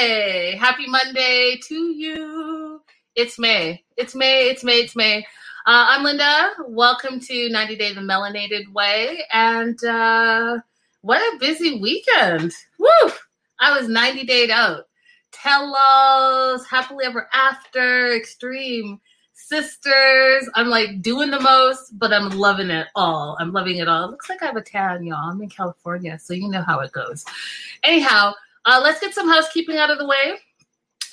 [0.00, 0.56] Monday.
[0.56, 2.80] Happy Monday to you.
[3.16, 3.84] It's May.
[3.98, 4.48] It's May.
[4.48, 4.76] It's May.
[4.76, 5.18] It's May.
[5.66, 6.52] Uh, I'm Linda.
[6.68, 9.24] Welcome to 90 Day the Melanated Way.
[9.30, 10.60] And uh,
[11.02, 12.54] what a busy weekend.
[12.78, 13.10] Woo!
[13.58, 14.88] I was 90 days out.
[15.32, 19.02] Tell-alls, happily ever after, extreme
[19.34, 20.48] sisters.
[20.54, 23.36] I'm like doing the most, but I'm loving it all.
[23.38, 24.06] I'm loving it all.
[24.06, 25.30] It looks like I have a tan, y'all.
[25.30, 27.26] I'm in California, so you know how it goes.
[27.82, 28.32] Anyhow,
[28.64, 30.38] uh, let's get some housekeeping out of the way.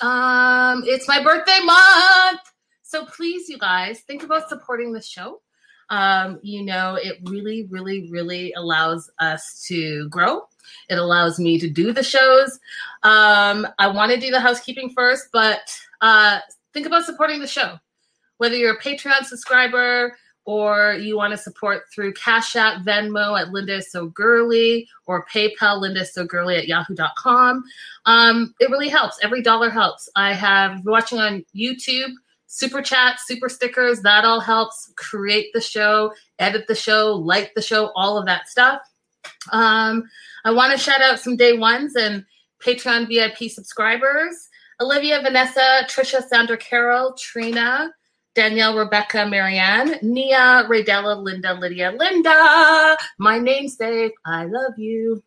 [0.00, 2.40] Um, it's my birthday month.
[2.82, 5.42] So please, you guys, think about supporting the show.
[5.90, 10.42] Um, you know, it really, really, really allows us to grow.
[10.90, 12.58] It allows me to do the shows.
[13.02, 15.60] Um, I want to do the housekeeping first, but
[16.00, 16.40] uh,
[16.74, 17.78] think about supporting the show
[18.38, 20.16] whether you're a Patreon subscriber
[20.48, 25.78] or you want to support through Cash App, Venmo at Linda So Girly, or PayPal
[25.78, 27.62] Linda So Girly at yahoo.com.
[28.06, 29.18] Um, it really helps.
[29.22, 30.08] Every dollar helps.
[30.16, 32.12] I have watching on YouTube,
[32.46, 34.00] super chat, super stickers.
[34.00, 38.48] That all helps create the show, edit the show, like the show, all of that
[38.48, 38.80] stuff.
[39.52, 40.04] Um,
[40.46, 42.24] I want to shout out some day ones and
[42.64, 44.48] Patreon VIP subscribers.
[44.80, 47.90] Olivia, Vanessa, Trisha, Sandra, Carol, Trina,
[48.38, 55.24] Danielle, Rebecca, Marianne, Nia, Raydella, Linda, Lydia, Linda, my namesake, I love you.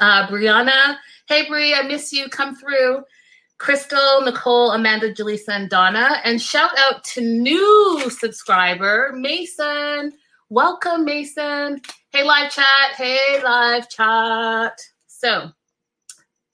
[0.00, 0.96] Uh, Brianna,
[1.28, 3.02] hey Bri, I miss you, come through.
[3.58, 6.22] Crystal, Nicole, Amanda, Jaleesa, and Donna.
[6.24, 10.14] And shout out to new subscriber, Mason.
[10.48, 11.82] Welcome, Mason.
[12.12, 12.94] Hey, live chat.
[12.96, 14.80] Hey, live chat.
[15.06, 15.50] So,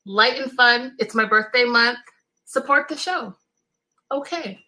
[0.07, 0.97] light and fun.
[0.99, 2.01] It's my birthday month.
[2.47, 3.37] Support the show.
[4.11, 4.64] Okay.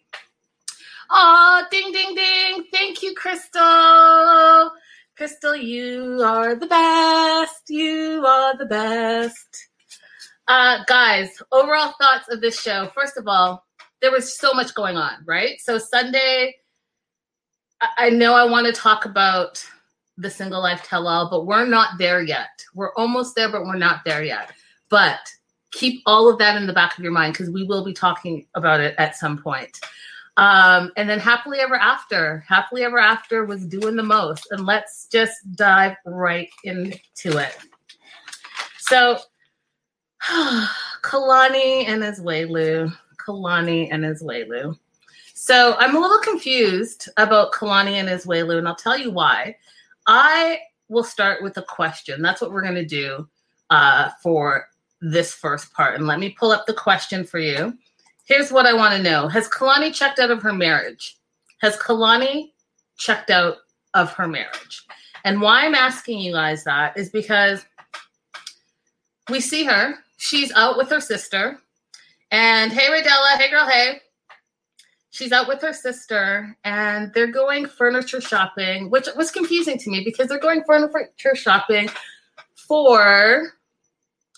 [1.09, 2.65] Oh, ding, ding, ding.
[2.71, 4.71] Thank you, Crystal.
[5.15, 7.63] Crystal, you are the best.
[7.69, 9.67] You are the best.
[10.47, 12.89] Uh, guys, overall thoughts of this show.
[12.93, 13.65] First of all,
[14.01, 15.59] there was so much going on, right?
[15.59, 16.55] So, Sunday,
[17.81, 19.63] I, I know I want to talk about
[20.17, 22.49] the single life tell all, but we're not there yet.
[22.73, 24.51] We're almost there, but we're not there yet.
[24.89, 25.19] But
[25.71, 28.45] keep all of that in the back of your mind because we will be talking
[28.55, 29.79] about it at some point.
[30.37, 34.47] Um, and then happily ever after, happily ever after was doing the most.
[34.51, 37.57] And let's just dive right into it.
[38.77, 39.17] So,
[41.01, 44.77] Kalani and Asuelu, Kalani and Asuelu.
[45.33, 49.55] So I'm a little confused about Kalani and Asuelu, and I'll tell you why.
[50.05, 52.21] I will start with a question.
[52.21, 53.27] That's what we're going to do
[53.69, 54.67] uh, for
[55.01, 55.95] this first part.
[55.95, 57.77] And let me pull up the question for you
[58.27, 61.17] here's what I want to know Has Kalani checked out of her marriage?
[61.61, 62.51] Has Kalani
[62.97, 63.57] checked out
[63.93, 64.85] of her marriage?
[65.23, 67.65] And why I'm asking you guys that is because
[69.29, 69.95] we see her.
[70.17, 71.59] She's out with her sister.
[72.31, 74.01] And hey, Raydella, hey, girl, hey.
[75.09, 80.03] She's out with her sister and they're going furniture shopping, which was confusing to me
[80.03, 81.89] because they're going furniture shopping
[82.55, 83.53] for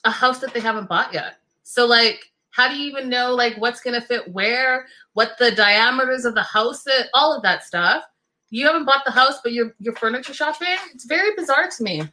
[0.06, 1.36] a house that they haven't bought yet.
[1.64, 5.52] So, like, how do you even know like what's going to fit where, what the
[5.52, 8.04] diameters of the house, is, all of that stuff?
[8.50, 10.76] You haven't bought the house, but you're you're furniture shopping.
[10.94, 12.04] It's very bizarre to me,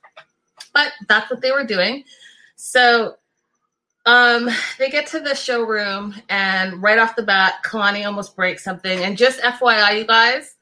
[0.74, 2.04] but that's what they were doing.
[2.56, 3.16] So
[4.04, 4.48] um,
[4.78, 9.00] they get to the showroom, and right off the bat, Kalani almost breaks something.
[9.00, 10.56] And just FYI, you guys,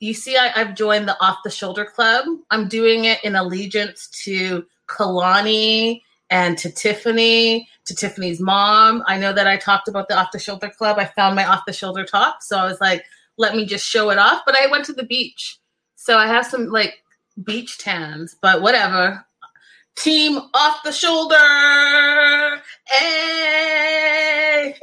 [0.00, 2.26] you see, I, i've joined the Off the Shoulder Club.
[2.50, 9.02] I'm doing it in allegiance to Kalani and to Tiffany to Tiffany's mom.
[9.06, 10.98] I know that I talked about the off the shoulder club.
[10.98, 12.42] I found my off the shoulder top.
[12.42, 13.04] So I was like,
[13.38, 14.42] let me just show it off.
[14.46, 15.58] But I went to the beach.
[15.96, 17.02] So I have some like
[17.42, 19.24] beach tans, but whatever.
[19.96, 22.60] Team off the shoulder.
[22.84, 24.76] Hey.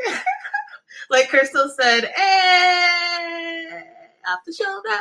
[1.10, 3.84] like Crystal said, hey,
[4.28, 5.00] off the shoulder.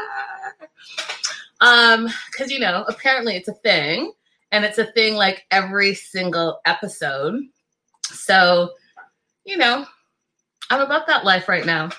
[1.60, 4.12] Um, because you know, apparently it's a thing.
[4.52, 7.40] And it's a thing like every single episode.
[8.04, 8.70] So,
[9.44, 9.86] you know,
[10.70, 11.90] I'm about that life right now.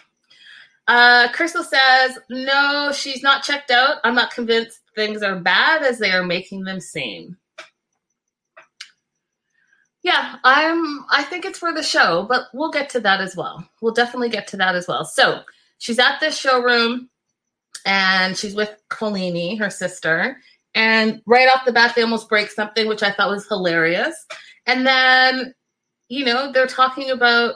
[0.87, 3.97] Uh, Crystal says, no, she's not checked out.
[4.03, 7.37] I'm not convinced things are bad as they are making them seem.
[10.03, 13.67] Yeah, I'm I think it's for the show, but we'll get to that as well.
[13.81, 15.03] We'll definitely get to that as well.
[15.03, 15.41] So
[15.79, 17.09] she's at this showroom
[17.87, 20.37] and she's with Kolini, her sister.
[20.75, 24.27] And right off the bat, they almost break something, which I thought was hilarious.
[24.67, 25.55] And then
[26.15, 27.55] you know, they're talking about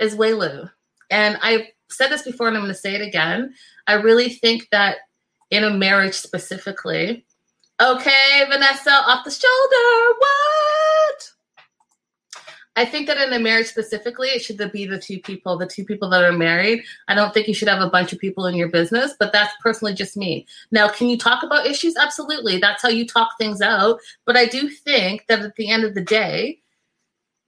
[0.00, 0.70] Asuelu.
[1.10, 3.54] And I've said this before and I'm going to say it again.
[3.86, 4.96] I really think that
[5.50, 7.26] in a marriage specifically,
[7.80, 11.30] okay, Vanessa, off the shoulder, what?
[12.76, 15.84] I think that in a marriage specifically, it should be the two people, the two
[15.84, 16.84] people that are married.
[17.08, 19.52] I don't think you should have a bunch of people in your business, but that's
[19.60, 20.46] personally just me.
[20.70, 21.96] Now, can you talk about issues?
[21.96, 22.58] Absolutely.
[22.58, 23.98] That's how you talk things out.
[24.24, 26.60] But I do think that at the end of the day,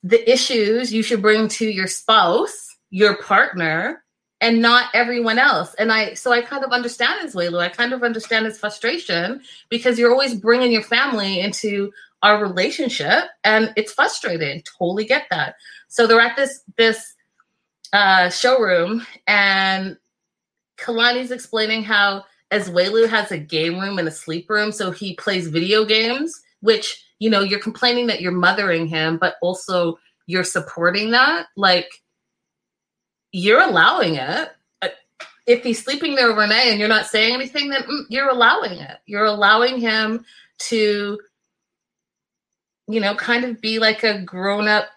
[0.02, 4.02] the issues you should bring to your spouse, your partner,
[4.40, 5.74] and not everyone else.
[5.74, 7.60] And I, so I kind of understand Asuelu.
[7.60, 11.92] I kind of understand his frustration because you're always bringing your family into
[12.22, 15.54] our relationship and it's frustrating totally get that
[15.88, 17.14] so they're at this this
[17.92, 19.96] uh, showroom and
[20.78, 25.48] kalani's explaining how Asuelu has a game room and a sleep room so he plays
[25.48, 31.12] video games which you know you're complaining that you're mothering him but also you're supporting
[31.12, 31.88] that like
[33.32, 34.50] you're allowing it
[34.82, 34.88] uh,
[35.46, 38.98] if he's sleeping there overnight and you're not saying anything then mm, you're allowing it
[39.06, 40.24] you're allowing him
[40.58, 41.18] to
[42.90, 44.88] you know, kind of be like a grown up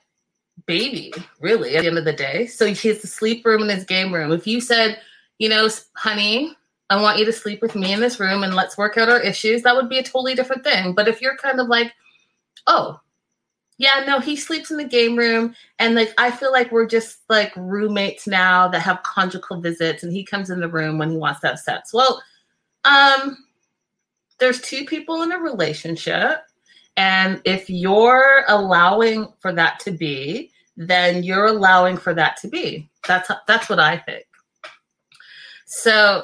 [0.66, 2.48] baby, really, at the end of the day.
[2.48, 4.32] So he has the sleep room and his game room.
[4.32, 5.00] If you said,
[5.38, 6.56] you know, honey,
[6.90, 9.20] I want you to sleep with me in this room and let's work out our
[9.20, 10.94] issues, that would be a totally different thing.
[10.94, 11.94] But if you're kind of like,
[12.68, 13.00] oh,
[13.78, 15.56] yeah, no, he sleeps in the game room.
[15.80, 20.14] And like, I feel like we're just like roommates now that have conjugal visits and
[20.14, 21.92] he comes in the room when he wants to have sex.
[21.94, 22.22] Well,
[22.86, 23.46] um,
[24.40, 26.44] there's two people in a relationship
[26.98, 32.90] and if you're allowing for that to be, then you're allowing for that to be.
[33.08, 34.26] That's that's what I think.
[35.66, 36.24] So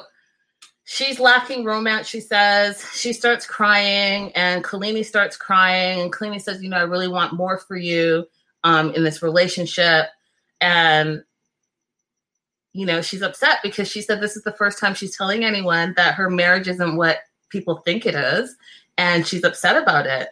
[0.90, 2.84] she's lacking romance, she says.
[2.92, 6.00] She starts crying, and Kolini starts crying.
[6.00, 8.26] And Kolini says, You know, I really want more for you
[8.64, 10.06] um, in this relationship.
[10.60, 11.22] And,
[12.72, 15.94] you know, she's upset because she said this is the first time she's telling anyone
[15.96, 17.18] that her marriage isn't what
[17.50, 18.56] people think it is.
[18.98, 20.28] And she's upset about it.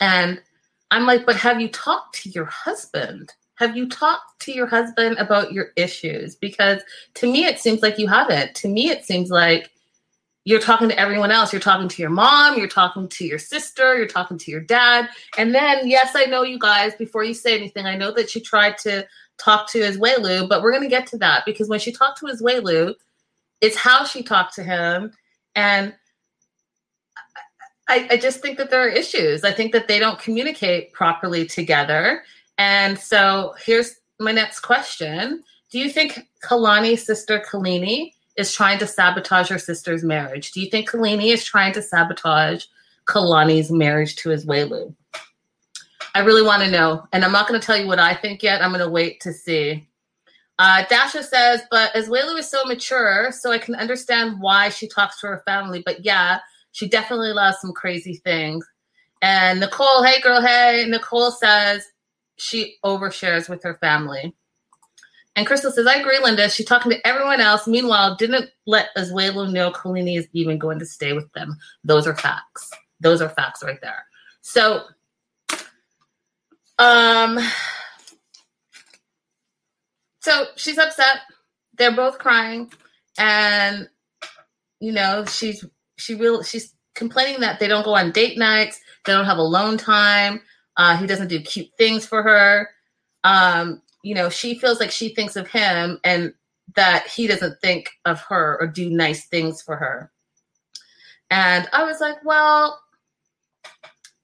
[0.00, 0.42] And
[0.90, 3.32] I'm like, but have you talked to your husband?
[3.60, 6.34] Have you talked to your husband about your issues?
[6.34, 6.80] Because
[7.14, 8.54] to me, it seems like you haven't.
[8.56, 9.70] To me, it seems like
[10.44, 11.52] you're talking to everyone else.
[11.52, 15.10] You're talking to your mom, you're talking to your sister, you're talking to your dad.
[15.36, 18.40] And then, yes, I know you guys, before you say anything, I know that she
[18.40, 21.92] tried to talk to Asuelu, but we're going to get to that because when she
[21.92, 22.94] talked to Asuelu,
[23.60, 25.12] it's how she talked to him.
[25.54, 25.94] And
[27.88, 29.44] I, I just think that there are issues.
[29.44, 32.22] I think that they don't communicate properly together.
[32.60, 35.42] And so here's my next question.
[35.70, 40.52] Do you think Kalani's sister Kolini is trying to sabotage her sister's marriage?
[40.52, 42.66] Do you think Kolini is trying to sabotage
[43.06, 44.94] Kalani's marriage to Asuelu?
[46.14, 47.06] I really want to know.
[47.14, 48.60] And I'm not going to tell you what I think yet.
[48.60, 49.88] I'm going to wait to see.
[50.58, 55.18] Uh, Dasha says, but Asuelu is so mature, so I can understand why she talks
[55.22, 55.82] to her family.
[55.86, 56.40] But yeah,
[56.72, 58.66] she definitely loves some crazy things.
[59.22, 60.84] And Nicole, hey girl, hey.
[60.86, 61.86] Nicole says
[62.40, 64.34] she overshares with her family.
[65.36, 66.48] And Crystal says, I agree, Linda.
[66.50, 67.66] She's talking to everyone else.
[67.66, 71.56] Meanwhile, didn't let Asuelu know Kolini is even going to stay with them.
[71.84, 72.70] Those are facts.
[72.98, 74.04] Those are facts right there.
[74.42, 74.82] So,
[76.78, 77.38] um,
[80.20, 81.18] so she's upset.
[81.78, 82.72] They're both crying,
[83.18, 83.88] and
[84.80, 85.64] you know she's
[85.96, 89.78] she will she's complaining that they don't go on date nights, they don't have alone
[89.78, 90.40] time.
[90.76, 92.68] Uh, he doesn't do cute things for her.
[93.24, 96.32] Um, you know, she feels like she thinks of him and
[96.76, 100.10] that he doesn't think of her or do nice things for her.
[101.30, 102.80] And I was like, well,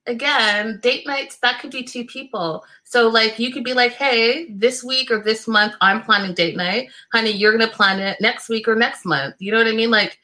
[0.07, 2.65] again, date nights, that could be two people.
[2.85, 6.57] So, like, you could be like, hey, this week or this month, I'm planning date
[6.57, 6.89] night.
[7.13, 9.37] Honey, you're going to plan it next week or next month.
[9.39, 9.91] You know what I mean?
[9.91, 10.19] Like,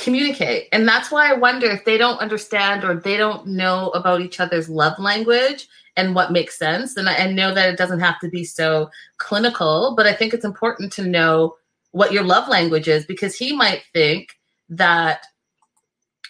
[0.00, 0.68] communicate.
[0.72, 4.40] And that's why I wonder if they don't understand or they don't know about each
[4.40, 6.96] other's love language and what makes sense.
[6.96, 10.44] And I, know that it doesn't have to be so clinical, but I think it's
[10.44, 11.56] important to know
[11.92, 14.38] what your love language is because he might think
[14.68, 15.24] that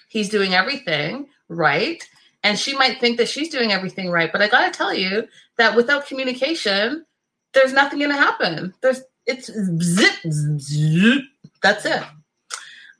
[0.08, 2.02] he's doing everything right.
[2.42, 4.32] And she might think that she's doing everything right.
[4.32, 7.04] But I got to tell you that without communication,
[7.52, 8.72] there's nothing going to happen.
[8.80, 9.46] There's, it's
[9.82, 11.22] zip, zip,
[11.62, 12.02] that's it.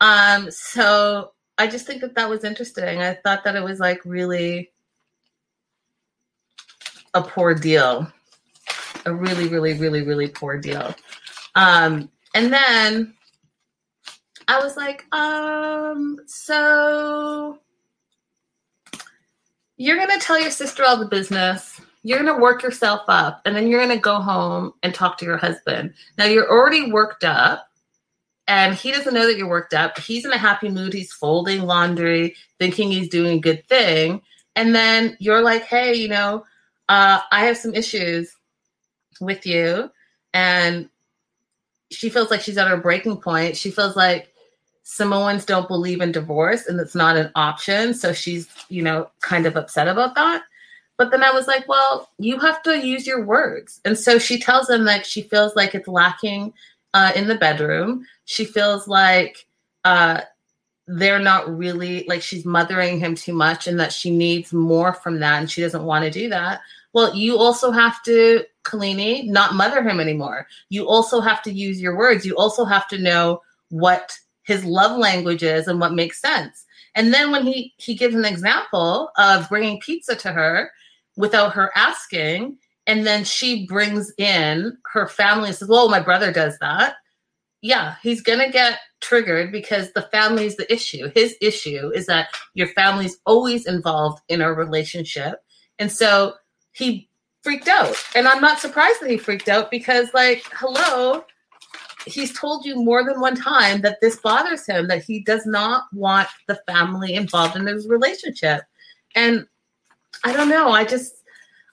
[0.00, 3.00] Um, so I just think that that was interesting.
[3.00, 4.71] I thought that it was like really
[7.14, 8.11] a poor deal,
[9.04, 10.95] a really, really, really, really poor deal.
[11.54, 13.14] Um, and then
[14.49, 17.59] I was like, um, so
[19.76, 21.80] you're to tell your sister all the business.
[22.02, 25.37] You're to work yourself up, and then you're to go home and talk to your
[25.37, 25.92] husband.
[26.16, 27.69] Now, you're already worked up
[28.47, 29.99] and he doesn't know that you're worked up.
[29.99, 30.92] He's in a happy mood.
[30.92, 34.23] He's folding laundry, thinking he's doing a good thing.
[34.56, 36.44] And then you're like, hey, you know,
[36.88, 38.35] uh, I have some issues
[39.20, 39.90] with you.
[40.35, 40.88] And
[41.90, 43.56] she feels like she's at her breaking point.
[43.56, 44.32] She feels like
[44.82, 47.94] Samoans don't believe in divorce and it's not an option.
[47.94, 50.42] So she's, you know, kind of upset about that.
[50.99, 53.80] But then I was like, well, you have to use your words.
[53.85, 56.52] And so she tells him that she feels like it's lacking
[56.94, 58.06] uh, in the bedroom.
[58.25, 59.47] She feels like
[59.85, 60.23] uh,
[60.87, 65.20] they're not really, like she's mothering him too much and that she needs more from
[65.20, 66.61] that and she doesn't want to do that.
[66.92, 70.49] Well, you also have to, Kalini, not mother him anymore.
[70.68, 72.26] You also have to use your words.
[72.26, 76.66] You also have to know what his love language is and what makes sense.
[76.97, 80.73] And then when he he gives an example of bringing pizza to her
[81.16, 86.32] without her asking, and then she brings in her family and says, "Well, my brother
[86.32, 86.96] does that."
[87.62, 91.10] Yeah, he's gonna get triggered because the family is the issue.
[91.14, 95.42] His issue is that your family's always involved in a relationship,
[95.78, 96.34] and so
[96.72, 97.08] he
[97.42, 97.96] freaked out.
[98.14, 101.25] And I'm not surprised that he freaked out because, like, hello,
[102.06, 105.84] he's told you more than one time that this bothers him, that he does not
[105.92, 108.62] want the family involved in his relationship.
[109.14, 109.46] And
[110.25, 110.70] I don't know.
[110.70, 111.19] I just,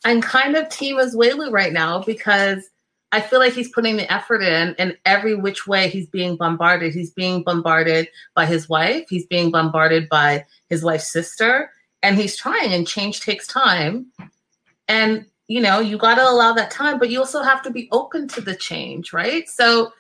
[0.06, 2.70] I'm kind of team Asuelu right now because
[3.12, 6.94] I feel like he's putting the effort in, and every which way he's being bombarded.
[6.94, 11.72] He's being bombarded by his wife, he's being bombarded by his wife's sister,
[12.04, 14.08] and he's trying, and change takes time.
[14.88, 17.88] And you know, you got to allow that time, but you also have to be
[17.94, 19.48] open to the change, right?
[19.48, 19.94] So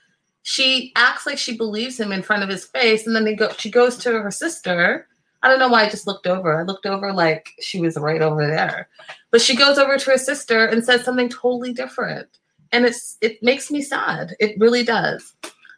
[0.44, 3.52] she acts like she believes him in front of his face, and then they go.
[3.58, 5.08] She goes to her sister.
[5.48, 6.60] I don't know why I just looked over.
[6.60, 8.90] I looked over like she was right over there,
[9.32, 12.28] but she goes over to her sister and says something totally different,
[12.74, 14.36] and it's it makes me sad.
[14.42, 15.36] It really does.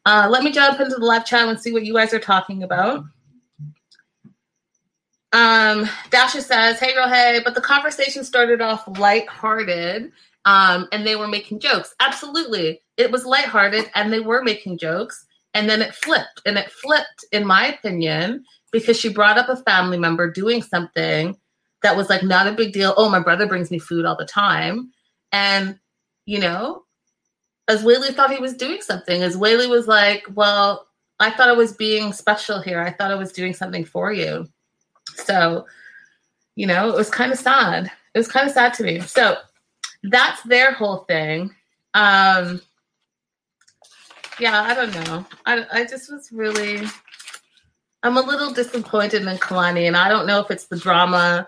[0.07, 2.63] Uh, let me jump into the live chat and see what you guys are talking
[2.63, 3.03] about.
[5.33, 10.11] Um, Dasha says, "Hey girl, hey," but the conversation started off lighthearted,
[10.45, 11.93] um, and they were making jokes.
[11.99, 16.71] Absolutely, it was lighthearted, and they were making jokes, and then it flipped, and it
[16.71, 21.37] flipped, in my opinion, because she brought up a family member doing something
[21.81, 22.93] that was like not a big deal.
[22.97, 24.91] Oh, my brother brings me food all the time,
[25.31, 25.79] and
[26.25, 26.83] you know,
[27.69, 29.21] Asuelu thought he was doing something.
[29.21, 30.87] Asuelu was like, "Well,
[31.19, 32.81] I thought I was being special here.
[32.81, 34.47] I thought I was doing something for you."
[35.15, 35.65] So,
[36.55, 37.91] you know, it was kind of sad.
[38.13, 38.99] It was kind of sad to me.
[39.01, 39.37] So
[40.03, 41.53] that's their whole thing.
[41.93, 42.61] Um,
[44.39, 45.25] yeah, I don't know.
[45.45, 46.87] I, I just was really,
[48.01, 51.47] I'm a little disappointed in Kalani, and I don't know if it's the drama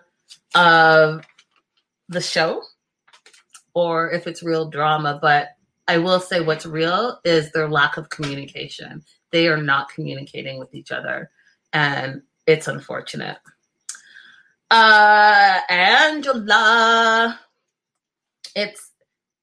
[0.53, 1.25] of
[2.09, 2.61] the show
[3.73, 5.49] or if it's real drama, but
[5.87, 9.03] I will say what's real is their lack of communication.
[9.31, 11.31] They are not communicating with each other,
[11.71, 13.37] and it's unfortunate.
[14.69, 17.39] Uh, Angela.
[18.55, 18.91] It's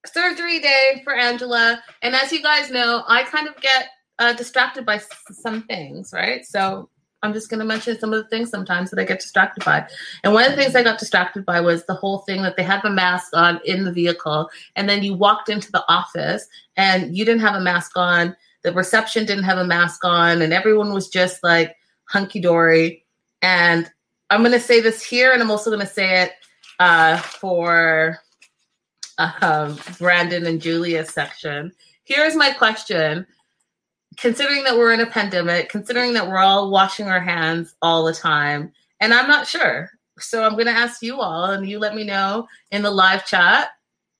[0.06, 1.82] surgery day for Angela.
[2.02, 3.88] And as you guys know, I kind of get
[4.18, 5.00] uh, distracted by
[5.30, 6.44] some things, right?
[6.44, 6.90] So
[7.22, 9.86] I'm just going to mention some of the things sometimes that I get distracted by.
[10.22, 12.62] And one of the things I got distracted by was the whole thing that they
[12.62, 14.48] had the mask on in the vehicle.
[14.76, 16.46] And then you walked into the office
[16.76, 18.36] and you didn't have a mask on.
[18.62, 20.42] The reception didn't have a mask on.
[20.42, 23.04] And everyone was just like hunky dory.
[23.42, 23.90] And
[24.30, 26.32] I'm going to say this here, and I'm also going to say it
[26.78, 28.18] uh, for
[29.16, 31.72] uh, Brandon and Julia's section.
[32.04, 33.26] Here's my question.
[34.16, 38.12] Considering that we're in a pandemic, considering that we're all washing our hands all the
[38.12, 39.90] time, and I'm not sure.
[40.18, 43.24] So I'm going to ask you all, and you let me know in the live
[43.24, 43.68] chat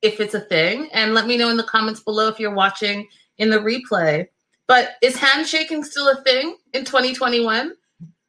[0.02, 3.08] if it's a thing, and let me know in the comments below if you're watching
[3.38, 4.26] in the replay.
[4.68, 7.72] But is handshaking still a thing in 2021?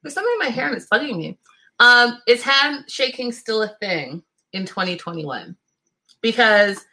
[0.02, 1.38] There's something in my hair and it's bugging me.
[1.80, 4.24] Um, is handshaking still a thing
[4.54, 5.56] in 2021?
[6.22, 6.86] Because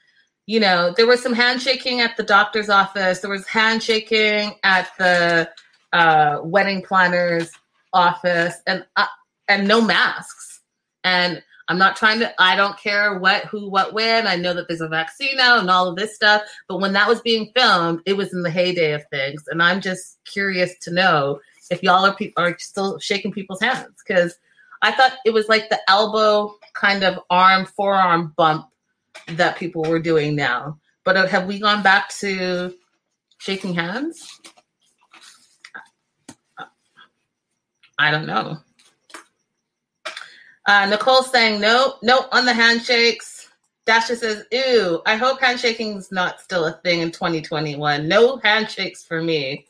[0.47, 3.21] you know there was some handshaking at the doctor's office.
[3.21, 5.50] There was handshaking at the
[5.93, 7.50] uh, wedding planner's
[7.93, 9.07] office, and uh,
[9.49, 10.61] and no masks.
[11.05, 12.33] And I'm not trying to.
[12.41, 14.26] I don't care what, who, what, when.
[14.26, 16.43] I know that there's a vaccine now and all of this stuff.
[16.69, 19.81] But when that was being filmed, it was in the heyday of things, and I'm
[19.81, 24.37] just curious to know if y'all are pe- are still shaking people's hands because
[24.83, 28.67] I thought it was like the elbow kind of arm forearm bump
[29.29, 30.79] that people were doing now.
[31.05, 32.75] But uh, have we gone back to
[33.39, 34.29] shaking hands?
[37.99, 38.59] I don't know.
[40.67, 43.49] Uh, Nicole saying no, no on the handshakes.
[43.87, 48.09] Dasha says, ew, I hope handshaking is not still a thing in 2021.
[48.09, 49.65] No handshakes for me.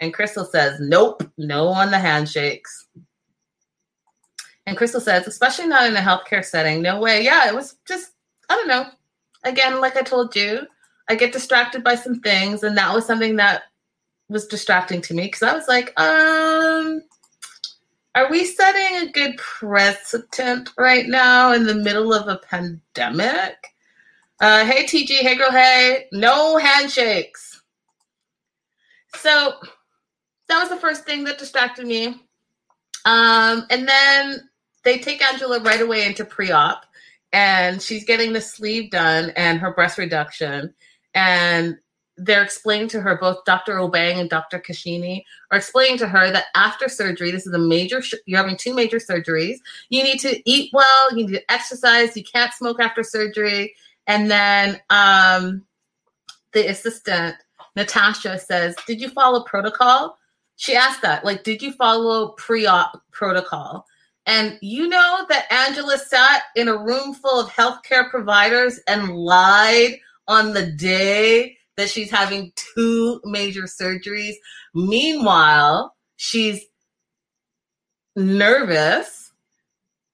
[0.00, 2.86] And Crystal says, nope, no on the handshakes.
[4.66, 6.80] And Crystal says, especially not in a healthcare setting.
[6.80, 7.22] No way.
[7.22, 8.12] Yeah, it was just
[8.48, 8.86] I don't know.
[9.44, 10.66] Again, like I told you,
[11.08, 13.62] I get distracted by some things, and that was something that
[14.28, 17.02] was distracting to me because I was like, um,
[18.14, 23.56] are we setting a good precedent right now in the middle of a pandemic?
[24.40, 27.62] Uh, hey, TG, hey, girl, hey, no handshakes.
[29.14, 29.54] So
[30.48, 32.20] that was the first thing that distracted me.
[33.04, 34.48] Um, and then
[34.84, 36.86] they take Angela right away into pre op,
[37.32, 40.74] and she's getting the sleeve done and her breast reduction.
[41.14, 41.78] And
[42.16, 43.74] they're explaining to her, both Dr.
[43.74, 44.58] Obeng and Dr.
[44.58, 48.74] Kashini are explaining to her that after surgery, this is a major, you're having two
[48.74, 49.58] major surgeries.
[49.88, 53.74] You need to eat well, you need to exercise, you can't smoke after surgery.
[54.08, 55.64] And then um,
[56.52, 57.36] the assistant,
[57.76, 60.18] Natasha, says, Did you follow protocol?
[60.56, 63.86] She asked that, like, did you follow pre op protocol?
[64.28, 70.00] And you know that Angela sat in a room full of healthcare providers and lied
[70.28, 74.34] on the day that she's having two major surgeries.
[74.74, 76.62] Meanwhile, she's
[78.14, 79.32] nervous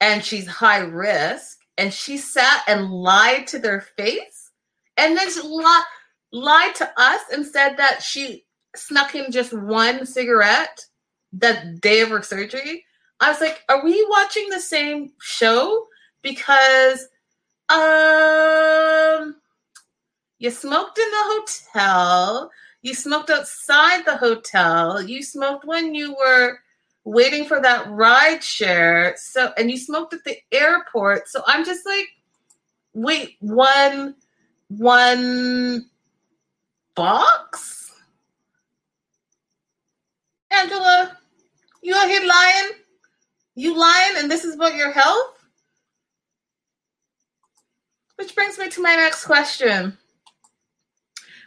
[0.00, 4.52] and she's high risk and she sat and lied to their face
[4.96, 5.84] and then she li-
[6.32, 8.44] lied to us and said that she
[8.76, 10.86] snuck in just one cigarette
[11.32, 12.84] that day of her surgery.
[13.20, 15.86] I was like, are we watching the same show?
[16.22, 17.08] Because
[17.68, 19.36] um
[20.38, 22.50] you smoked in the hotel.
[22.82, 25.00] You smoked outside the hotel.
[25.00, 26.58] You smoked when you were
[27.04, 29.14] waiting for that ride share.
[29.16, 31.28] So, and you smoked at the airport.
[31.28, 32.08] So I'm just like,
[32.92, 34.16] wait, one,
[34.68, 35.88] one
[36.94, 37.92] box?
[40.50, 41.16] Angela,
[41.82, 42.70] you out here lying?
[43.54, 45.38] You lying and this is about your health?
[48.16, 49.96] Which brings me to my next question.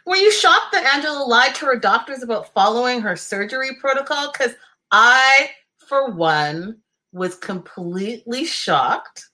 [0.06, 4.32] Were you shocked that Angela lied to her doctors about following her surgery protocol?
[4.32, 4.54] Because
[4.90, 5.50] I,
[5.86, 6.78] for one,
[7.12, 9.26] was completely shocked.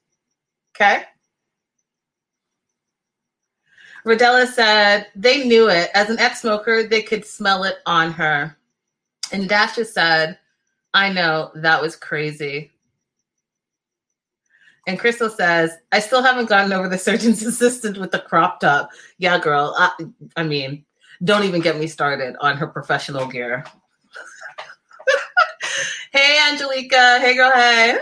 [0.74, 1.04] Okay.
[4.04, 5.90] Rodella said they knew it.
[5.94, 8.56] As an ex smoker, they could smell it on her.
[9.32, 10.38] And Dasha said,
[10.94, 12.70] I know, that was crazy.
[14.86, 18.90] And Crystal says, I still haven't gotten over the surgeon's assistant with the crop top.
[19.18, 19.74] Yeah, girl.
[19.76, 19.90] I,
[20.36, 20.84] I mean,
[21.24, 23.64] don't even get me started on her professional gear.
[26.12, 27.18] hey, Angelica.
[27.20, 27.50] Hey, girl.
[27.52, 27.98] Hey.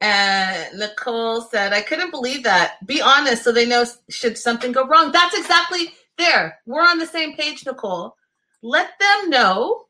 [0.00, 2.86] And Nicole said, I couldn't believe that.
[2.86, 5.10] Be honest so they know should something go wrong.
[5.10, 6.58] That's exactly there.
[6.66, 8.14] We're on the same page, Nicole.
[8.62, 9.85] Let them know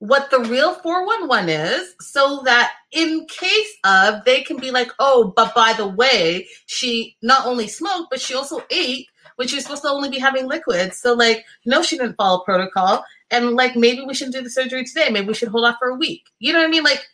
[0.00, 5.32] what the real 411 is so that in case of they can be like oh
[5.36, 9.82] but by the way she not only smoked but she also ate which you're supposed
[9.82, 14.02] to only be having liquids so like no she didn't follow protocol and like maybe
[14.02, 16.50] we shouldn't do the surgery today maybe we should hold off for a week you
[16.50, 17.06] know what i mean like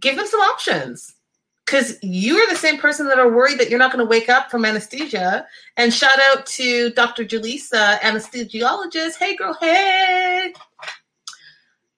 [0.00, 1.14] give them some options
[1.66, 4.50] because you're the same person that are worried that you're not going to wake up
[4.50, 5.46] from anesthesia.
[5.76, 7.24] And shout out to Dr.
[7.24, 9.14] Jaleesa, anesthesiologist.
[9.16, 10.52] Hey, girl, hey.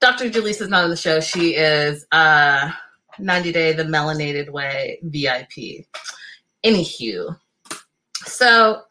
[0.05, 0.29] Dr.
[0.29, 1.19] Jaleesa is not on the show.
[1.19, 2.71] She is uh,
[3.19, 5.87] 90 Day the Melanated Way VIP.
[6.62, 7.35] Anywho,
[8.27, 8.83] so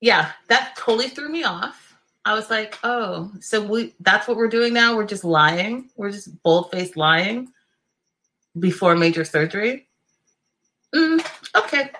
[0.00, 1.96] yeah, that totally threw me off.
[2.24, 4.96] I was like, oh, so we that's what we're doing now.
[4.96, 5.88] We're just lying.
[5.94, 7.52] We're just bold faced lying
[8.58, 9.86] before major surgery.
[10.92, 11.24] Mm,
[11.56, 11.90] okay.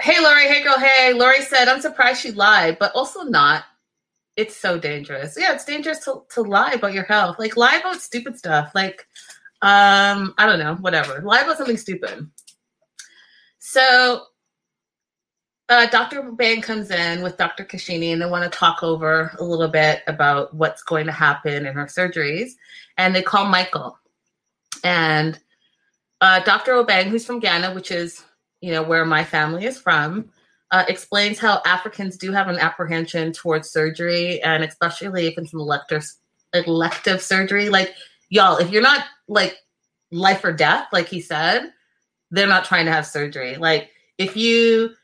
[0.00, 0.46] Hey, Lori.
[0.46, 0.78] Hey, girl.
[0.78, 3.64] Hey, Lori said, I'm surprised she lied, but also not
[4.36, 5.36] it's so dangerous.
[5.38, 7.38] Yeah, it's dangerous to, to lie about your health.
[7.38, 8.72] Like lie about stupid stuff.
[8.74, 9.06] Like,
[9.60, 11.20] um, I don't know, whatever.
[11.20, 12.30] Lie about something stupid.
[13.58, 14.24] So
[15.68, 16.32] uh, Dr.
[16.32, 17.64] Bang comes in with Dr.
[17.64, 21.66] Kashini and they want to talk over a little bit about what's going to happen
[21.66, 22.52] in her surgeries.
[22.98, 23.98] And they call Michael.
[24.84, 25.38] And
[26.20, 26.72] uh, Dr.
[26.72, 28.24] Obeng, who's from Ghana, which is,
[28.60, 30.30] you know, where my family is from,
[30.72, 35.60] uh, explains how Africans do have an apprehension towards surgery, and especially if it's an
[35.60, 36.04] elective
[36.54, 37.68] elective surgery.
[37.68, 37.94] Like
[38.30, 39.56] y'all, if you're not like
[40.10, 41.72] life or death, like he said,
[42.30, 43.56] they're not trying to have surgery.
[43.56, 44.94] Like if you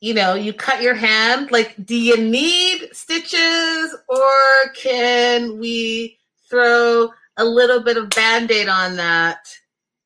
[0.00, 6.18] you know, you cut your hand, like do you need stitches or can we
[6.48, 9.46] throw a little bit of band-aid on that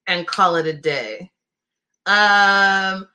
[0.07, 1.31] and call it a day?
[2.07, 3.09] Um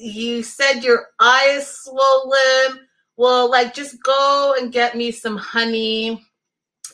[0.00, 2.86] you said your eye is swollen.
[3.16, 6.24] Well, like just go and get me some honey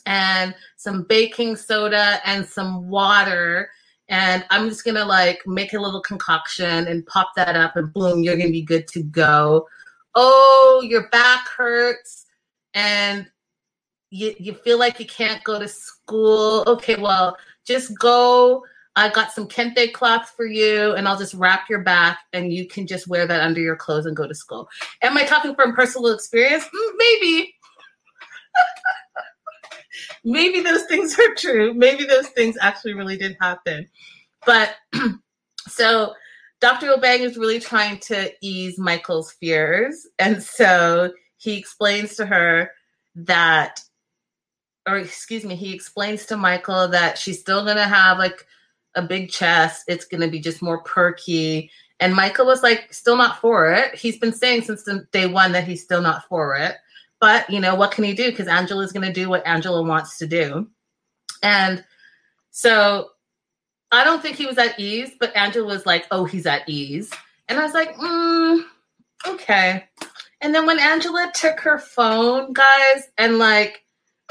[0.06, 3.70] and some baking soda and some water.
[4.08, 8.22] And I'm just gonna like make a little concoction and pop that up, and boom,
[8.22, 9.66] you're gonna be good to go.
[10.14, 12.26] Oh, your back hurts,
[12.74, 13.26] and
[14.10, 16.62] you, you feel like you can't go to school.
[16.66, 18.64] Okay, well, just go.
[18.96, 22.66] I got some kente cloth for you, and I'll just wrap your back, and you
[22.66, 24.68] can just wear that under your clothes and go to school.
[25.02, 26.64] Am I talking from personal experience?
[26.64, 27.54] Mm, maybe.
[30.24, 31.74] maybe those things are true.
[31.74, 33.86] Maybe those things actually really did happen.
[34.46, 34.74] But
[35.68, 36.14] so
[36.60, 36.88] Dr.
[36.88, 40.06] Obeng is really trying to ease Michael's fears.
[40.18, 42.70] And so he explains to her
[43.14, 43.80] that,
[44.88, 48.46] or excuse me, he explains to Michael that she's still going to have like
[48.96, 49.84] a big chest.
[49.88, 51.70] It's going to be just more perky.
[52.00, 53.94] And Michael was like, still not for it.
[53.94, 56.76] He's been saying since the day one that he's still not for it.
[57.20, 58.30] But you know, what can he do?
[58.30, 60.68] Because Angela's going to do what Angela wants to do.
[61.42, 61.84] And
[62.50, 63.10] so
[63.92, 67.10] I don't think he was at ease, but Angela was like, oh, he's at ease.
[67.48, 68.62] And I was like, mm,
[69.26, 69.84] okay.
[70.40, 73.82] And then when Angela took her phone, guys, and like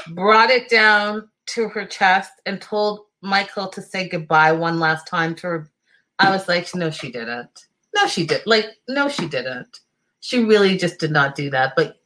[0.08, 5.34] brought it down to her chest and told Michael to say goodbye one last time
[5.36, 5.70] to her,
[6.18, 7.66] I was like, no, she didn't.
[7.94, 8.42] No, she did.
[8.46, 9.80] Like, no, she didn't.
[10.20, 11.74] She really just did not do that.
[11.76, 12.00] But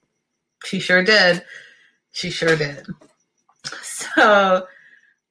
[0.64, 1.44] she sure did.
[2.12, 2.86] She sure did.
[3.82, 4.66] So,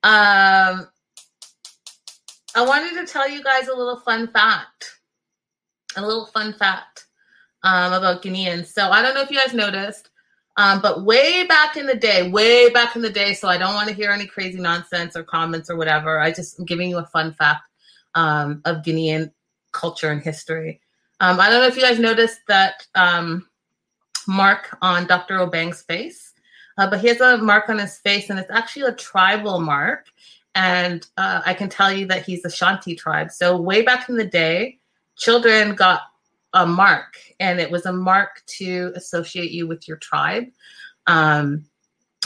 [0.03, 0.87] um,
[2.55, 4.99] I wanted to tell you guys a little fun fact.
[5.95, 7.07] A little fun fact
[7.63, 8.67] um, about Ghanaians.
[8.67, 10.08] So I don't know if you guys noticed,
[10.59, 13.73] um, but way back in the day, way back in the day, so I don't
[13.73, 16.19] want to hear any crazy nonsense or comments or whatever.
[16.19, 17.63] I just am giving you a fun fact
[18.13, 19.31] um, of Ghanaian
[19.71, 20.81] culture and history.
[21.21, 23.47] Um, I don't know if you guys noticed that um,
[24.27, 25.39] mark on Dr.
[25.39, 26.33] Obeng's face.
[26.77, 30.07] Uh, but he has a mark on his face, and it's actually a tribal mark.
[30.55, 33.31] And uh, I can tell you that he's Ashanti tribe.
[33.31, 34.79] So, way back in the day,
[35.17, 36.01] children got
[36.53, 40.45] a mark, and it was a mark to associate you with your tribe.
[41.07, 41.65] Um,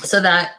[0.01, 0.53] so that,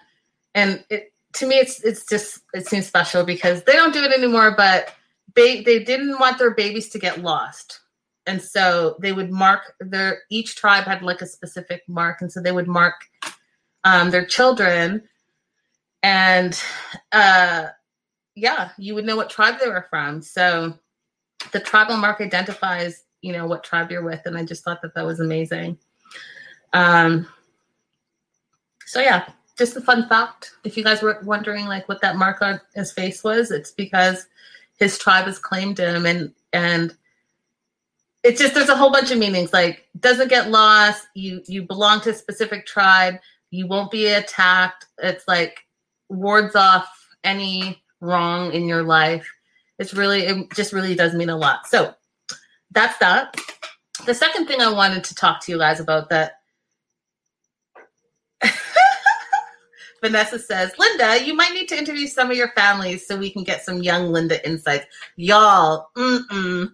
[0.54, 4.12] and it, to me, it's it's just it seems special because they don't do it
[4.12, 4.54] anymore.
[4.56, 4.94] But
[5.34, 7.80] they they didn't want their babies to get lost
[8.26, 12.40] and so they would mark their each tribe had like a specific mark and so
[12.40, 12.94] they would mark
[13.84, 15.02] um, their children
[16.02, 16.60] and
[17.12, 17.66] uh,
[18.34, 20.74] yeah you would know what tribe they were from so
[21.52, 24.94] the tribal mark identifies you know what tribe you're with and i just thought that
[24.94, 25.78] that was amazing.
[26.72, 27.28] Um,
[28.86, 30.54] so yeah just a fun fact.
[30.64, 34.26] If you guys were wondering like what that mark on his face was it's because
[34.78, 36.94] his tribe has claimed him and and
[38.22, 39.52] it's just there's a whole bunch of meanings.
[39.52, 41.06] Like doesn't get lost.
[41.14, 43.16] You you belong to a specific tribe.
[43.50, 44.86] You won't be attacked.
[44.98, 45.60] It's like
[46.08, 46.88] wards off
[47.22, 49.30] any wrong in your life.
[49.78, 51.66] It's really it just really does mean a lot.
[51.68, 51.94] So
[52.74, 53.34] that's that
[54.06, 56.34] the second thing i wanted to talk to you guys about that
[60.02, 63.42] Vanessa says, Linda, you might need to interview some of your families so we can
[63.42, 64.84] get some young Linda insights.
[65.16, 66.70] Y'all, mm-mm,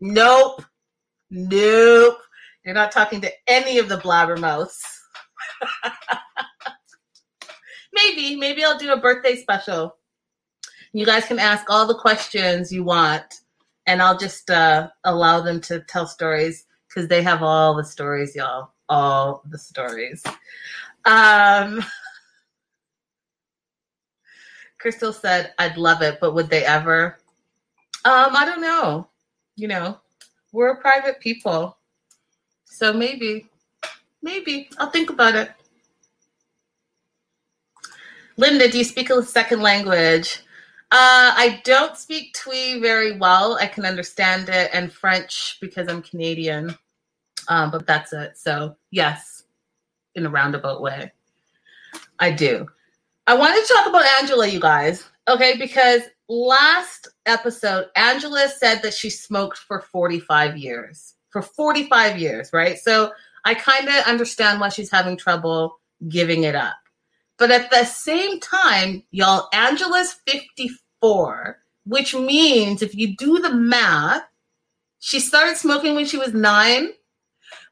[0.00, 0.64] nope.
[1.30, 2.18] Nope.
[2.64, 4.80] You're not talking to any of the blabbermouths.
[7.92, 9.96] maybe, maybe I'll do a birthday special.
[10.92, 13.24] You guys can ask all the questions you want,
[13.86, 18.34] and I'll just uh, allow them to tell stories because they have all the stories,
[18.34, 18.72] y'all.
[18.88, 20.22] All the stories.
[21.04, 21.82] Um,
[24.78, 27.18] Crystal said, I'd love it, but would they ever?
[28.04, 29.08] Um, I don't know.
[29.56, 29.98] You know,
[30.52, 31.78] we're private people.
[32.64, 33.48] So maybe,
[34.22, 35.52] maybe I'll think about it.
[38.36, 40.42] Linda, do you speak a second language?
[40.92, 43.56] Uh, I don't speak Twi very well.
[43.56, 46.76] I can understand it and French because I'm Canadian,
[47.48, 48.36] um, but that's it.
[48.36, 49.44] So, yes,
[50.14, 51.10] in a roundabout way,
[52.18, 52.68] I do.
[53.26, 58.92] I wanted to talk about Angela, you guys, okay, because last episode, Angela said that
[58.92, 61.14] she smoked for 45 years.
[61.30, 62.78] For 45 years, right?
[62.78, 63.12] So
[63.46, 66.74] I kind of understand why she's having trouble giving it up.
[67.38, 74.22] But at the same time, y'all, Angela's 54, which means if you do the math,
[75.00, 76.90] she started smoking when she was nine.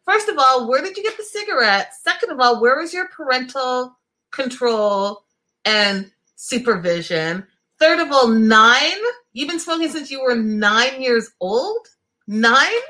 [0.04, 2.02] First of all, where did you get the cigarettes?
[2.02, 3.96] Second of all, where was your parental
[4.32, 5.24] control
[5.64, 7.46] and supervision?
[7.78, 8.98] Third of all, nine?
[9.32, 11.86] You've been smoking since you were nine years old?
[12.26, 12.82] Nine?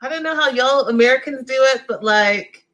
[0.00, 2.64] I don't know how y'all Americans do it, but like,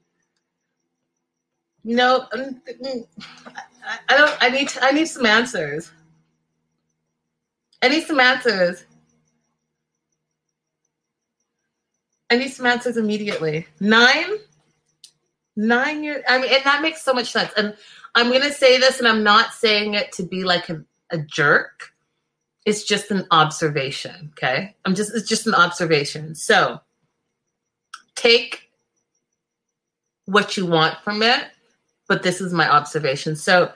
[1.84, 3.06] You know, mm,
[4.08, 4.36] I, don't.
[4.40, 4.72] I need.
[4.80, 5.90] I need some answers.
[7.82, 8.86] I need some answers.
[12.30, 13.66] I need some answers immediately.
[13.80, 14.38] Nine,
[15.56, 16.24] nine years.
[16.26, 17.52] I mean, and that makes so much sense.
[17.54, 17.76] And
[18.14, 21.92] I'm gonna say this, and I'm not saying it to be like a, a jerk.
[22.64, 24.30] It's just an observation.
[24.32, 25.14] Okay, I'm just.
[25.14, 26.34] It's just an observation.
[26.34, 26.80] So
[28.14, 28.70] take
[30.24, 31.44] what you want from it,
[32.08, 33.36] but this is my observation.
[33.36, 33.72] So,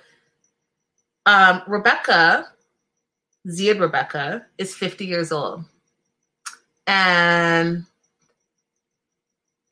[1.27, 2.49] um, Rebecca,
[3.47, 5.65] Zied Rebecca, is 50 years old.
[6.87, 7.85] And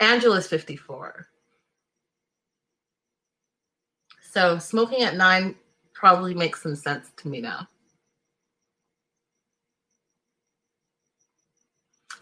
[0.01, 1.27] Angela's 54.
[4.33, 5.55] So, smoking at nine
[5.95, 7.67] probably makes some sense to me now.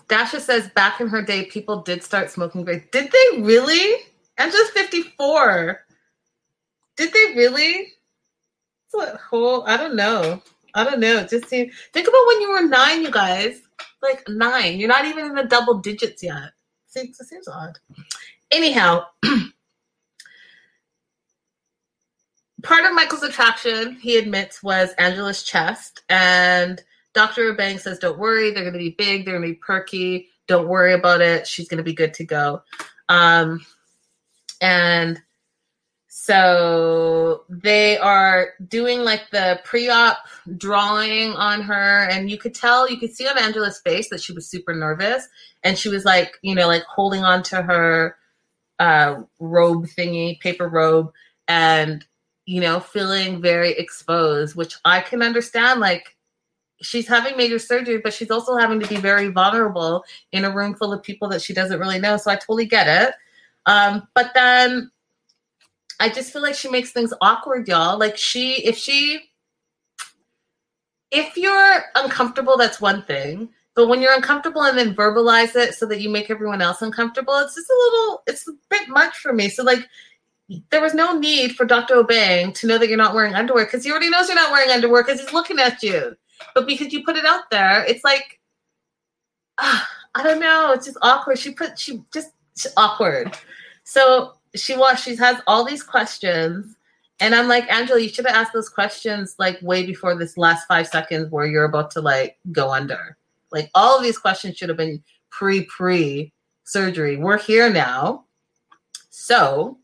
[0.06, 2.90] Dasha says back in her day, people did start smoking vape.
[2.92, 4.02] Did they really?
[4.38, 5.83] Angela's 54.
[6.96, 7.92] Did they really?
[9.28, 9.64] Whole?
[9.66, 10.40] I don't know.
[10.74, 11.26] I don't know.
[11.26, 11.74] Just seems.
[11.92, 13.60] Think about when you were nine, you guys.
[14.02, 14.78] Like nine.
[14.78, 16.50] You're not even in the double digits yet.
[16.86, 17.78] Seems, it seems odd.
[18.50, 19.06] Anyhow,
[22.62, 26.02] part of Michael's attraction, he admits, was Angela's chest.
[26.08, 26.82] And
[27.14, 27.52] Dr.
[27.54, 30.28] Bang says, Don't worry, they're going to be big, they're going to be perky.
[30.46, 31.46] Don't worry about it.
[31.46, 32.62] She's going to be good to go.
[33.08, 33.64] Um,
[34.60, 35.20] and
[36.24, 40.16] so they are doing like the pre-op
[40.56, 44.32] drawing on her and you could tell you could see on angela's face that she
[44.32, 45.28] was super nervous
[45.62, 48.16] and she was like you know like holding on to her
[48.78, 51.12] uh, robe thingy paper robe
[51.46, 52.06] and
[52.46, 56.16] you know feeling very exposed which i can understand like
[56.80, 60.74] she's having major surgery but she's also having to be very vulnerable in a room
[60.74, 63.14] full of people that she doesn't really know so i totally get it.
[63.66, 64.90] Um, but then
[66.00, 67.98] I just feel like she makes things awkward, y'all.
[67.98, 69.20] Like she, if she,
[71.10, 73.48] if you're uncomfortable, that's one thing.
[73.74, 77.36] But when you're uncomfortable and then verbalize it so that you make everyone else uncomfortable,
[77.38, 79.48] it's just a little, it's a bit much for me.
[79.48, 79.88] So like,
[80.70, 81.94] there was no need for Dr.
[81.94, 84.70] Obeng to know that you're not wearing underwear because he already knows you're not wearing
[84.70, 86.16] underwear because he's looking at you.
[86.54, 88.40] But because you put it out there, it's like,
[89.58, 89.80] uh,
[90.16, 90.72] I don't know.
[90.72, 91.40] It's just awkward.
[91.40, 92.30] She put, she just
[92.76, 93.36] awkward.
[93.82, 96.76] So she was she has all these questions.
[97.20, 100.66] And i'm like angela you should have asked those questions like way before this last
[100.66, 103.16] five seconds where you're about to like go under.
[103.52, 106.32] Like all of these questions should have been pre pre
[106.64, 108.24] surgery we're here now.
[109.10, 109.78] So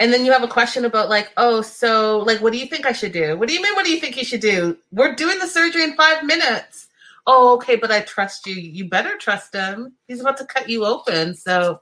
[0.00, 2.86] and then you have a question about like oh so like what do you think
[2.86, 3.36] i should do?
[3.36, 4.76] What do you mean what do you think you should do?
[4.90, 6.88] We're doing the surgery in five minutes
[7.26, 8.54] oh, okay, but I trust you.
[8.54, 9.94] You better trust him.
[10.08, 11.34] He's about to cut you open.
[11.34, 11.80] So,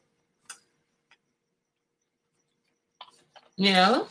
[3.57, 4.09] you know?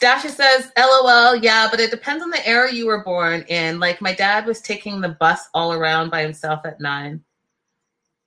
[0.00, 3.78] Dasha says, LOL, yeah, but it depends on the era you were born in.
[3.78, 7.22] Like, my dad was taking the bus all around by himself at nine.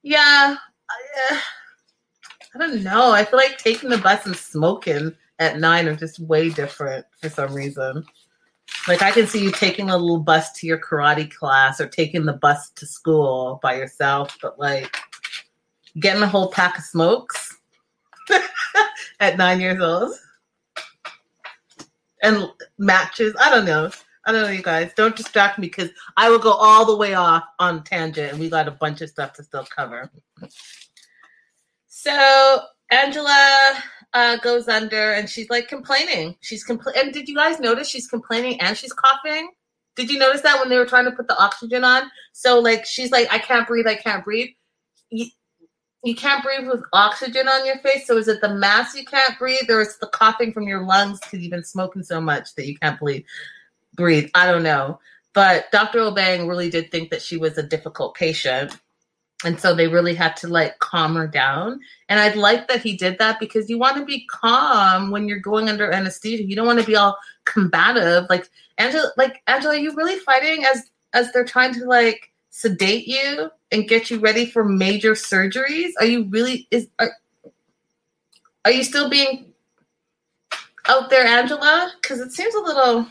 [0.01, 0.55] Yeah,
[0.89, 1.39] I, uh,
[2.53, 3.11] I don't know.
[3.11, 7.27] I feel like taking the bus and smoking at nine are just way different for
[7.27, 8.05] some reason.
[8.87, 12.25] Like I can see you taking a little bus to your karate class or taking
[12.25, 14.95] the bus to school by yourself, but like
[15.99, 17.57] getting a whole pack of smokes
[19.19, 20.13] at nine years old
[22.21, 23.33] and matches.
[23.39, 23.89] I don't know.
[24.25, 24.91] I don't know, you guys.
[24.95, 28.49] Don't distract me because I will go all the way off on tangent, and we
[28.49, 30.11] got a bunch of stuff to still cover.
[31.87, 33.83] So Angela
[34.15, 36.37] uh, goes under and she's like complaining.
[36.39, 39.51] She's compl- and did you guys notice she's complaining and she's coughing?
[39.97, 42.03] Did you notice that when they were trying to put the oxygen on?
[42.31, 44.51] So like she's like, I can't breathe, I can't breathe.
[45.09, 45.25] You,
[46.05, 48.07] you can't breathe with oxygen on your face.
[48.07, 51.19] So is it the mask you can't breathe, or is the coughing from your lungs
[51.19, 53.25] because you've been smoking so much that you can't breathe?
[53.95, 54.29] Breathe.
[54.33, 54.99] I don't know.
[55.33, 55.99] But Dr.
[55.99, 58.79] Obeng really did think that she was a difficult patient
[59.45, 61.79] and so they really had to like calm her down.
[62.09, 65.39] And i'd like that he did that because you want to be calm when you're
[65.39, 66.43] going under anesthesia.
[66.43, 68.25] You don't want to be all combative.
[68.29, 73.07] Like angela like angela are you really fighting as as they're trying to like sedate
[73.07, 75.91] you and get you ready for major surgeries?
[75.99, 77.11] Are you really is are,
[78.65, 79.53] are you still being
[80.87, 81.93] out there angela?
[82.01, 83.07] Because it seems a little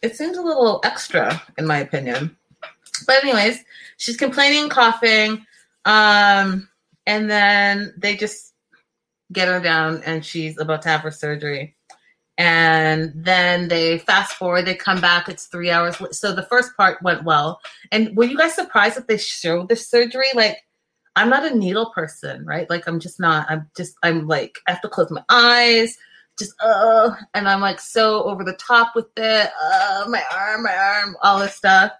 [0.00, 2.36] it seems a little extra in my opinion
[3.04, 3.62] but anyways
[3.96, 5.44] she's complaining, coughing,
[5.84, 6.68] um,
[7.06, 8.54] and then they just
[9.32, 11.76] get her down, and she's about to have her surgery.
[12.38, 15.96] And then they fast forward, they come back, it's three hours.
[16.12, 17.60] So the first part went well.
[17.92, 20.26] And were you guys surprised that they showed the surgery?
[20.34, 20.56] Like,
[21.14, 22.68] I'm not a needle person, right?
[22.70, 23.46] Like I'm just not.
[23.50, 25.96] I'm just I'm like I have to close my eyes,
[26.38, 29.50] just uh, and I'm like so over the top with it.
[29.62, 31.92] Uh, my arm, my arm, all this stuff.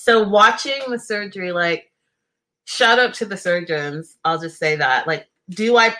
[0.00, 1.90] So watching the surgery, like
[2.66, 4.16] shout out to the surgeons.
[4.24, 5.08] I'll just say that.
[5.08, 5.92] Like, do I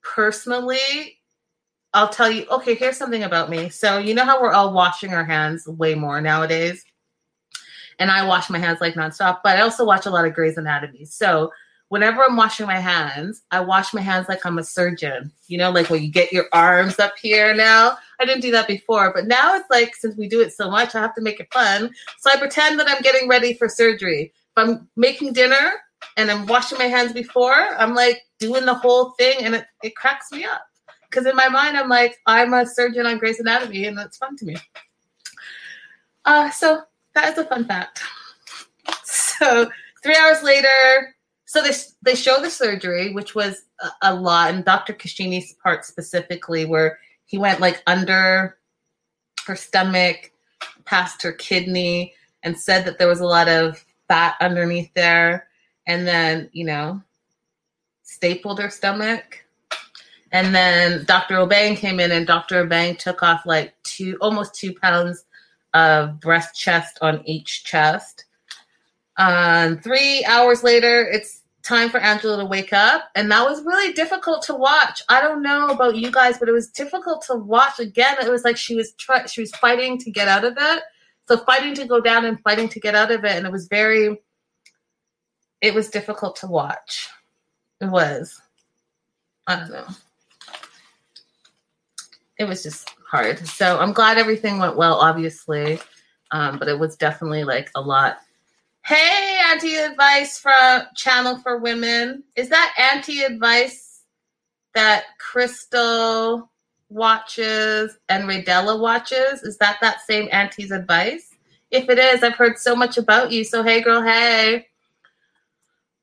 [0.00, 1.18] personally?
[1.92, 2.46] I'll tell you.
[2.52, 3.68] Okay, here's something about me.
[3.68, 6.84] So you know how we're all washing our hands way more nowadays
[7.98, 9.40] and I wash my hands like nonstop.
[9.42, 11.04] But I also watch a lot of Grey's Anatomy.
[11.04, 11.50] So
[11.88, 15.32] whenever I'm washing my hands, I wash my hands like I'm a surgeon.
[15.48, 17.98] You know, like when you get your arms up here now.
[18.22, 20.94] I didn't do that before, but now it's like since we do it so much,
[20.94, 21.92] I have to make it fun.
[22.20, 24.32] So I pretend that I'm getting ready for surgery.
[24.34, 25.72] If I'm making dinner
[26.16, 29.96] and I'm washing my hands before, I'm like doing the whole thing and it, it
[29.96, 30.62] cracks me up.
[31.10, 34.34] Because in my mind, I'm like, I'm a surgeon on Grey's Anatomy, and that's fun
[34.36, 34.56] to me.
[36.24, 36.82] Uh, so
[37.14, 38.02] that is a fun fact.
[39.04, 39.68] So
[40.02, 44.64] three hours later, so they they show the surgery, which was a, a lot, and
[44.64, 44.94] Dr.
[44.94, 46.98] Kashini's part specifically, where
[47.32, 48.58] he went like under
[49.46, 50.32] her stomach,
[50.84, 55.48] past her kidney, and said that there was a lot of fat underneath there,
[55.86, 57.02] and then you know,
[58.02, 59.44] stapled her stomach.
[60.30, 61.36] And then Dr.
[61.36, 62.66] Obeng came in, and Dr.
[62.66, 65.24] Obeng took off like two, almost two pounds
[65.72, 68.26] of breast chest on each chest.
[69.16, 73.92] Um, three hours later, it's time for Angela to wake up, and that was really
[73.92, 75.02] difficult to watch.
[75.08, 77.78] I don't know about you guys, but it was difficult to watch.
[77.78, 80.82] Again, it was like she was try- she was fighting to get out of it.
[81.28, 83.68] So fighting to go down and fighting to get out of it, and it was
[83.68, 84.20] very,
[85.60, 87.08] it was difficult to watch.
[87.80, 88.40] It was.
[89.46, 89.86] I don't know.
[92.38, 93.46] It was just hard.
[93.46, 95.78] So I'm glad everything went well, obviously,
[96.32, 98.18] um, but it was definitely like a lot.
[98.84, 102.24] Hey, anti advice from Channel for Women.
[102.34, 104.02] Is that anti advice
[104.74, 106.50] that Crystal
[106.88, 109.44] watches and Radella watches?
[109.44, 111.30] Is that that same auntie's advice?
[111.70, 113.44] If it is, I've heard so much about you.
[113.44, 114.66] So hey, girl, hey.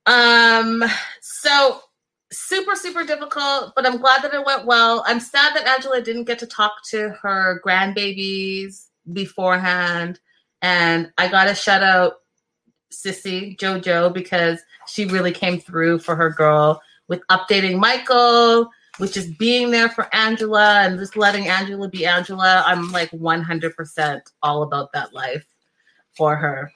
[0.05, 0.83] Um.
[1.19, 1.81] So
[2.31, 6.25] super super difficult but i'm glad that it went well i'm sad that angela didn't
[6.25, 10.19] get to talk to her grandbabies beforehand
[10.61, 12.17] and i gotta shout out
[12.91, 19.37] sissy jojo because she really came through for her girl with updating michael with just
[19.37, 24.91] being there for angela and just letting angela be angela i'm like 100% all about
[24.93, 25.45] that life
[26.17, 26.71] for her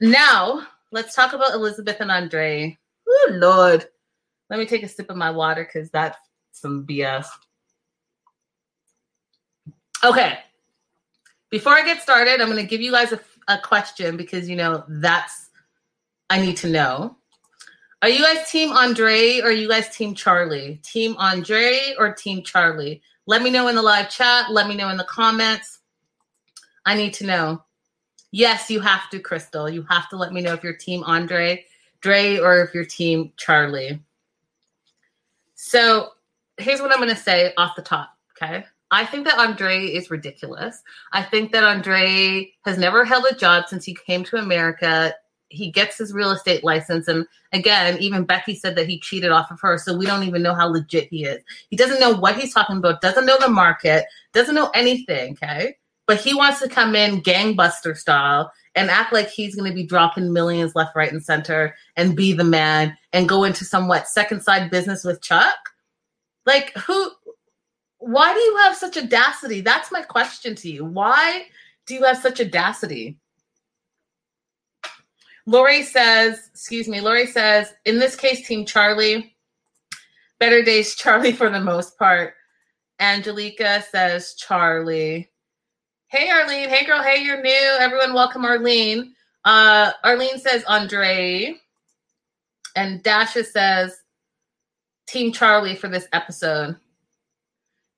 [0.00, 2.76] now let's talk about elizabeth and andre
[3.08, 3.86] Oh Lord.
[4.50, 6.18] Let me take a sip of my water because that's
[6.52, 7.26] some BS.
[10.04, 10.38] Okay.
[11.50, 14.56] Before I get started, I'm going to give you guys a, a question because, you
[14.56, 15.50] know, that's,
[16.30, 17.16] I need to know.
[18.02, 20.80] Are you guys team Andre or you guys team Charlie?
[20.82, 23.02] Team Andre or team Charlie?
[23.26, 24.50] Let me know in the live chat.
[24.50, 25.80] Let me know in the comments.
[26.84, 27.64] I need to know.
[28.30, 29.68] Yes, you have to, Crystal.
[29.68, 31.64] You have to let me know if you're team Andre
[32.00, 34.00] Dre or if you're team Charlie.
[35.54, 36.10] So
[36.58, 38.10] here's what I'm going to say off the top.
[38.40, 38.64] Okay.
[38.96, 40.82] I think that Andre is ridiculous.
[41.12, 45.14] I think that Andre has never held a job since he came to America.
[45.50, 47.06] He gets his real estate license.
[47.06, 49.76] And again, even Becky said that he cheated off of her.
[49.76, 51.42] So we don't even know how legit he is.
[51.68, 55.32] He doesn't know what he's talking about, doesn't know the market, doesn't know anything.
[55.32, 55.76] Okay.
[56.06, 59.84] But he wants to come in gangbuster style and act like he's going to be
[59.84, 64.40] dropping millions left, right, and center and be the man and go into somewhat second
[64.42, 65.58] side business with Chuck?
[66.46, 67.10] Like, who,
[68.06, 69.60] why do you have such audacity?
[69.60, 70.84] That's my question to you.
[70.84, 71.46] Why
[71.86, 73.18] do you have such audacity?
[75.44, 79.34] Lori says, excuse me, Lori says, in this case, Team Charlie,
[80.38, 82.34] better days, Charlie for the most part.
[83.00, 85.28] Angelica says, Charlie.
[86.06, 86.68] Hey, Arlene.
[86.68, 87.02] Hey, girl.
[87.02, 87.76] Hey, you're new.
[87.80, 89.14] Everyone, welcome Arlene.
[89.44, 91.56] Uh, Arlene says Andre.
[92.76, 93.96] And Dasha says
[95.08, 96.76] Team Charlie for this episode.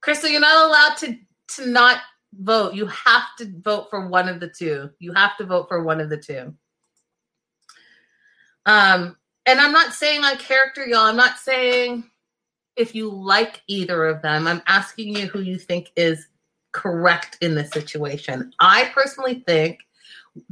[0.08, 1.18] Crystal, you're not allowed to,
[1.56, 1.98] to not
[2.32, 2.72] vote.
[2.72, 4.88] You have to vote for one of the two.
[5.00, 6.54] You have to vote for one of the two.
[8.64, 11.00] Um, and I'm not saying on character, y'all.
[11.00, 12.04] I'm not saying
[12.74, 14.46] if you like either of them.
[14.46, 16.26] I'm asking you who you think is
[16.72, 18.50] correct in this situation.
[18.60, 19.80] I personally think,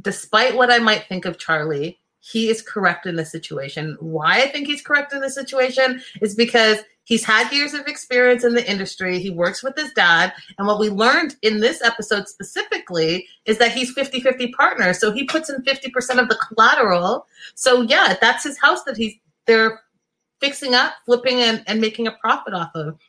[0.03, 3.97] despite what I might think of Charlie, he is correct in this situation.
[4.01, 6.77] Why I think he's correct in this situation is because
[7.07, 9.19] He's had years of experience in the industry.
[9.19, 10.33] He works with his dad.
[10.57, 14.93] And what we learned in this episode specifically is that he's 50 50 partner.
[14.93, 15.85] So he puts in 50%
[16.21, 17.25] of the collateral.
[17.55, 19.13] So, yeah, that's his house that he's
[19.45, 19.79] they're
[20.41, 22.99] fixing up, flipping, and, and making a profit off of.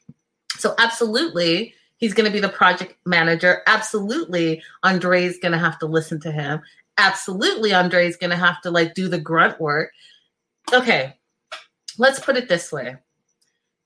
[0.59, 3.63] So, absolutely, he's going to be the project manager.
[3.67, 6.61] Absolutely, Andre's going to have to listen to him.
[6.99, 9.91] Absolutely, Andre's going to have to like do the grunt work.
[10.73, 11.17] Okay,
[11.99, 12.97] let's put it this way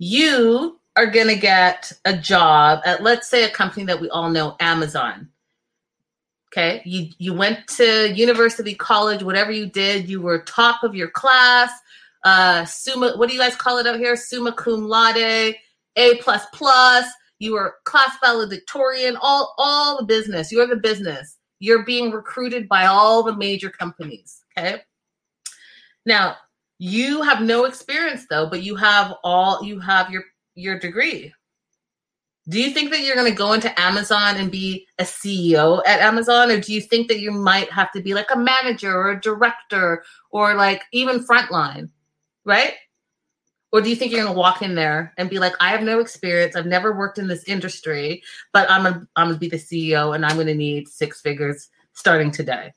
[0.02, 4.30] you are going to get a job at let's say a company that we all
[4.30, 5.28] know amazon.
[6.48, 6.82] Okay?
[6.84, 11.70] You you went to university college whatever you did you were top of your class
[12.24, 14.16] uh summa what do you guys call it out here?
[14.16, 15.54] Summa cum laude
[15.96, 17.06] a plus plus.
[17.38, 20.50] You were class valedictorian all all the business.
[20.50, 21.38] You're the business.
[21.60, 24.80] You're being recruited by all the major companies okay?
[26.04, 26.38] Now
[26.84, 30.24] you have no experience though, but you have all you have your
[30.56, 31.32] your degree.
[32.48, 36.00] Do you think that you're going to go into Amazon and be a CEO at
[36.00, 39.12] Amazon or do you think that you might have to be like a manager or
[39.12, 41.88] a director or like even frontline,
[42.44, 42.74] right?
[43.70, 45.84] Or do you think you're going to walk in there and be like, I have
[45.84, 46.56] no experience.
[46.56, 50.16] I've never worked in this industry, but I'm a, I'm going to be the CEO
[50.16, 52.72] and I'm going to need six figures starting today.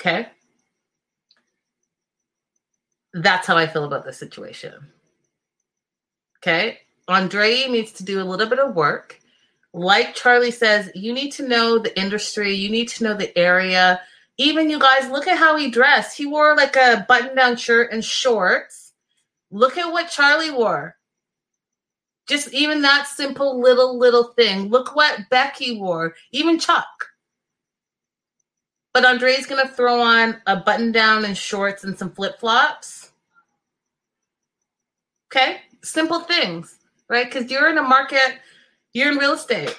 [0.00, 0.26] Okay.
[3.14, 4.90] That's how I feel about the situation.
[6.42, 6.80] Okay.
[7.06, 9.20] Andre needs to do a little bit of work.
[9.72, 14.00] Like Charlie says, you need to know the industry, you need to know the area.
[14.36, 16.16] Even you guys, look at how he dressed.
[16.16, 18.92] He wore like a button down shirt and shorts.
[19.52, 20.96] Look at what Charlie wore.
[22.28, 24.70] Just even that simple little, little thing.
[24.70, 26.86] Look what Becky wore, even Chuck.
[28.92, 33.03] But Andre's going to throw on a button down and shorts and some flip flops
[35.34, 35.62] Okay.
[35.82, 36.78] Simple things,
[37.08, 37.26] right?
[37.26, 38.38] Because you're in a market,
[38.92, 39.76] you're in real estate,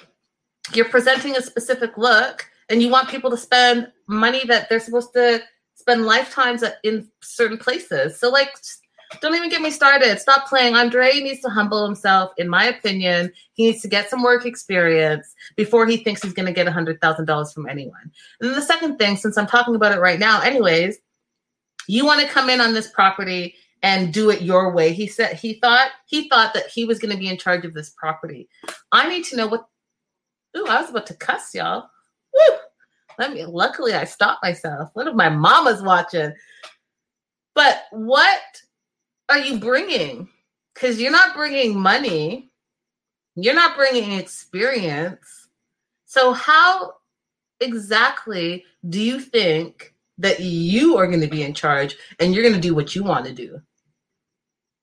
[0.74, 5.14] you're presenting a specific look, and you want people to spend money that they're supposed
[5.14, 5.42] to
[5.74, 8.20] spend lifetimes in certain places.
[8.20, 8.50] So, like,
[9.22, 10.18] don't even get me started.
[10.18, 10.74] Stop playing.
[10.74, 13.32] Andre needs to humble himself, in my opinion.
[13.54, 17.54] He needs to get some work experience before he thinks he's going to get $100,000
[17.54, 18.12] from anyone.
[18.42, 20.98] And the second thing, since I'm talking about it right now, anyways,
[21.86, 24.92] you want to come in on this property and do it your way.
[24.92, 27.74] He said he thought he thought that he was going to be in charge of
[27.74, 28.48] this property.
[28.92, 29.66] I need to know what.
[30.56, 31.88] Ooh, I was about to cuss y'all.
[32.32, 32.56] Woo!
[33.18, 33.44] Let me.
[33.44, 34.90] Luckily, I stopped myself.
[34.94, 36.32] What if my mama's watching?
[37.54, 38.40] But what
[39.28, 40.28] are you bringing?
[40.74, 42.50] Because you're not bringing money.
[43.34, 45.48] You're not bringing experience.
[46.04, 46.94] So how
[47.60, 52.54] exactly do you think that you are going to be in charge and you're going
[52.54, 53.60] to do what you want to do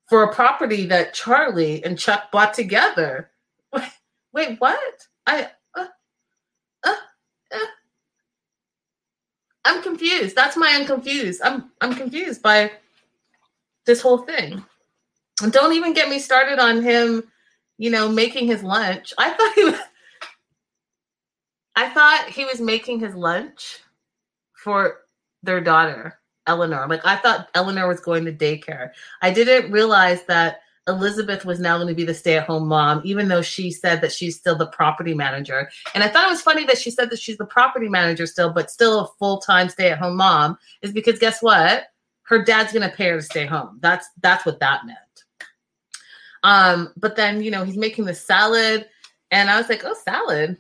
[0.08, 3.32] for a property that Charlie and Chuck bought together.
[4.34, 5.08] Wait, what?
[5.26, 5.88] I uh,
[6.84, 6.96] uh,
[7.52, 7.58] uh.
[9.66, 10.36] I'm confused.
[10.36, 11.42] That's my I'm confused.
[11.44, 12.72] I'm I'm confused by
[13.86, 14.64] this whole thing.
[15.42, 17.24] And don't even get me started on him,
[17.78, 19.14] you know, making his lunch.
[19.18, 19.80] I thought he was
[21.76, 23.80] I thought he was making his lunch
[24.54, 25.00] for
[25.44, 26.88] their daughter, Eleanor.
[26.88, 28.92] Like I thought Eleanor was going to daycare.
[29.22, 33.42] I didn't realize that Elizabeth was now going to be the stay-at-home mom, even though
[33.42, 35.70] she said that she's still the property manager.
[35.96, 38.52] And I thought it was funny that she said that she's the property manager still,
[38.52, 41.86] but still a full-time stay-at-home mom, is because guess what?
[42.24, 43.80] Her dad's going to pay her to stay home.
[43.82, 44.98] That's that's what that meant.
[46.44, 48.86] Um, but then you know he's making the salad,
[49.32, 50.58] and I was like, oh, salad.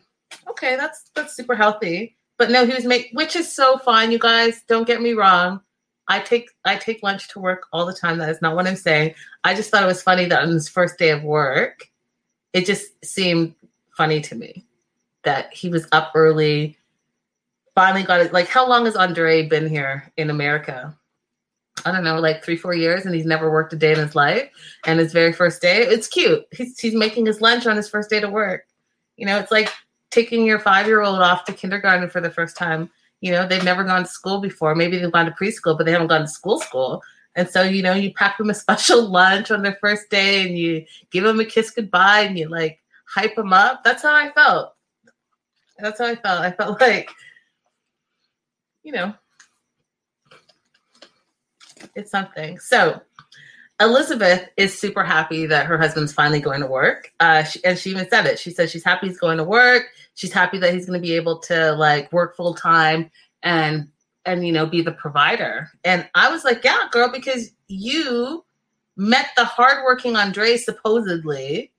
[0.50, 2.18] Okay, that's that's super healthy.
[2.44, 4.64] But no, he was make which is so fine, you guys.
[4.68, 5.62] Don't get me wrong.
[6.10, 8.18] I take I take lunch to work all the time.
[8.18, 9.16] That is not what I'm saying.
[9.46, 11.88] I just thought it was funny that on his first day of work,
[12.52, 13.56] it just seemed
[13.96, 14.66] funny to me
[15.24, 16.78] that he was up early,
[17.76, 18.34] finally got it.
[18.34, 20.94] Like, how long has Andre been here in America?
[21.86, 24.16] I don't know, like three, four years, and he's never worked a day in his
[24.16, 24.50] life.
[24.86, 26.44] And his very first day, it's cute.
[26.52, 28.66] He's he's making his lunch on his first day to work.
[29.16, 29.70] You know, it's like
[30.14, 32.90] taking your five year old off to kindergarten for the first time.
[33.22, 34.76] You know, they've never gone to school before.
[34.76, 37.02] Maybe they've gone to preschool, but they haven't gone to school school.
[37.36, 40.58] And so, you know, you pack them a special lunch on their first day and
[40.58, 43.84] you give them a kiss goodbye and you like hype them up.
[43.84, 44.74] That's how I felt.
[45.80, 46.42] That's how I felt.
[46.42, 47.10] I felt like,
[48.84, 49.14] you know,
[51.96, 52.60] it's something.
[52.60, 53.02] So,
[53.80, 57.12] Elizabeth is super happy that her husband's finally going to work.
[57.20, 58.40] Uh, she, and she even said it.
[58.40, 59.88] She said she's happy he's going to work.
[60.16, 63.10] She's happy that he's going to be able to like work full time
[63.42, 63.88] and
[64.26, 65.70] and you know be the provider.
[65.84, 68.46] And I was like, yeah, girl, because you
[68.96, 71.72] met the hardworking Andre supposedly,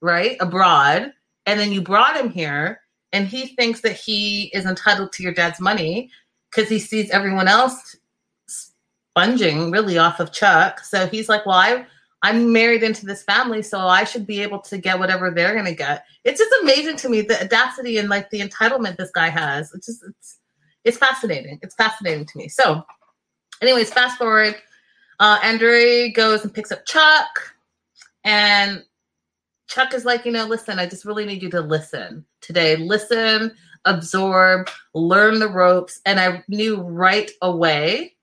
[0.00, 1.12] right, abroad,
[1.46, 2.80] and then you brought him here,
[3.12, 6.10] and he thinks that he is entitled to your dad's money
[6.50, 7.96] because he sees everyone else
[8.46, 10.80] sponging really off of Chuck.
[10.80, 11.86] So he's like, well, I.
[12.22, 15.74] I'm married into this family, so I should be able to get whatever they're gonna
[15.74, 16.04] get.
[16.24, 19.72] It's just amazing to me the audacity and like the entitlement this guy has.
[19.72, 20.38] It's just it's
[20.84, 21.58] it's fascinating.
[21.62, 22.48] It's fascinating to me.
[22.48, 22.84] So,
[23.62, 24.56] anyways, fast forward.
[25.18, 27.54] Uh, Andre goes and picks up Chuck,
[28.24, 28.82] and
[29.70, 32.76] Chuck is like, you know, listen, I just really need you to listen today.
[32.76, 33.52] Listen,
[33.84, 36.00] absorb, learn the ropes.
[36.04, 38.16] And I knew right away.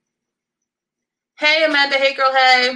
[1.36, 1.98] Hey, Amanda.
[1.98, 2.34] Hey, girl.
[2.34, 2.74] Hey.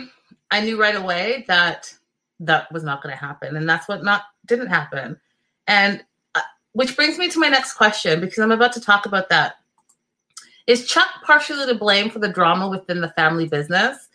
[0.51, 1.93] I knew right away that
[2.41, 5.19] that was not going to happen, and that's what not didn't happen.
[5.67, 6.03] And
[6.35, 6.41] uh,
[6.73, 9.55] which brings me to my next question because I'm about to talk about that.
[10.67, 14.09] Is Chuck partially to blame for the drama within the family business?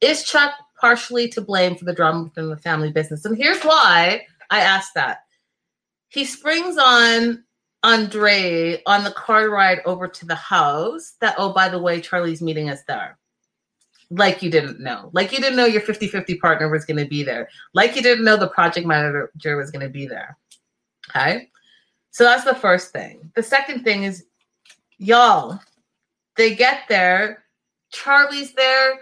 [0.00, 3.24] Is Chuck partially to blame for the drama within the family business?
[3.24, 5.24] And here's why I asked that.
[6.08, 7.44] He springs on
[7.82, 12.42] Andre on the car ride over to the house that, oh, by the way, Charlie's
[12.42, 13.18] meeting us there.
[14.10, 15.10] Like you didn't know.
[15.12, 17.48] Like you didn't know your 50 50 partner was going to be there.
[17.74, 20.36] Like you didn't know the project manager was going to be there.
[21.08, 21.48] Okay.
[22.10, 23.30] So that's the first thing.
[23.36, 24.24] The second thing is,
[24.98, 25.60] y'all,
[26.36, 27.44] they get there.
[27.92, 29.00] Charlie's there.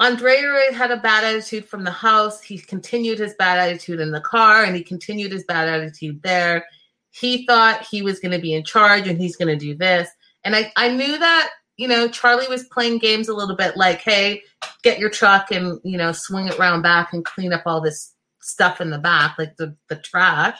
[0.00, 2.42] Andrea had a bad attitude from the house.
[2.42, 6.64] He continued his bad attitude in the car and he continued his bad attitude there.
[7.10, 10.08] He thought he was going to be in charge and he's going to do this.
[10.42, 14.00] And I, I knew that, you know, Charlie was playing games a little bit like,
[14.00, 14.42] hey,
[14.82, 18.14] get your truck and, you know, swing it around back and clean up all this
[18.40, 20.58] stuff in the back, like the, the trash,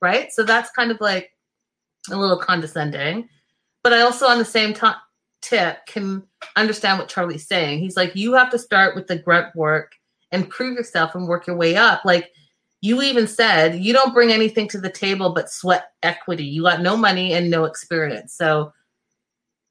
[0.00, 0.32] right?
[0.32, 1.30] So that's kind of like
[2.10, 3.28] a little condescending.
[3.82, 4.96] But I also, on the same time,
[5.42, 6.24] tip can
[6.56, 7.78] understand what Charlie's saying.
[7.78, 9.92] He's like, you have to start with the grunt work
[10.32, 12.04] and prove yourself and work your way up.
[12.04, 12.32] Like
[12.80, 16.44] you even said, you don't bring anything to the table but sweat equity.
[16.44, 18.34] You got no money and no experience.
[18.34, 18.72] So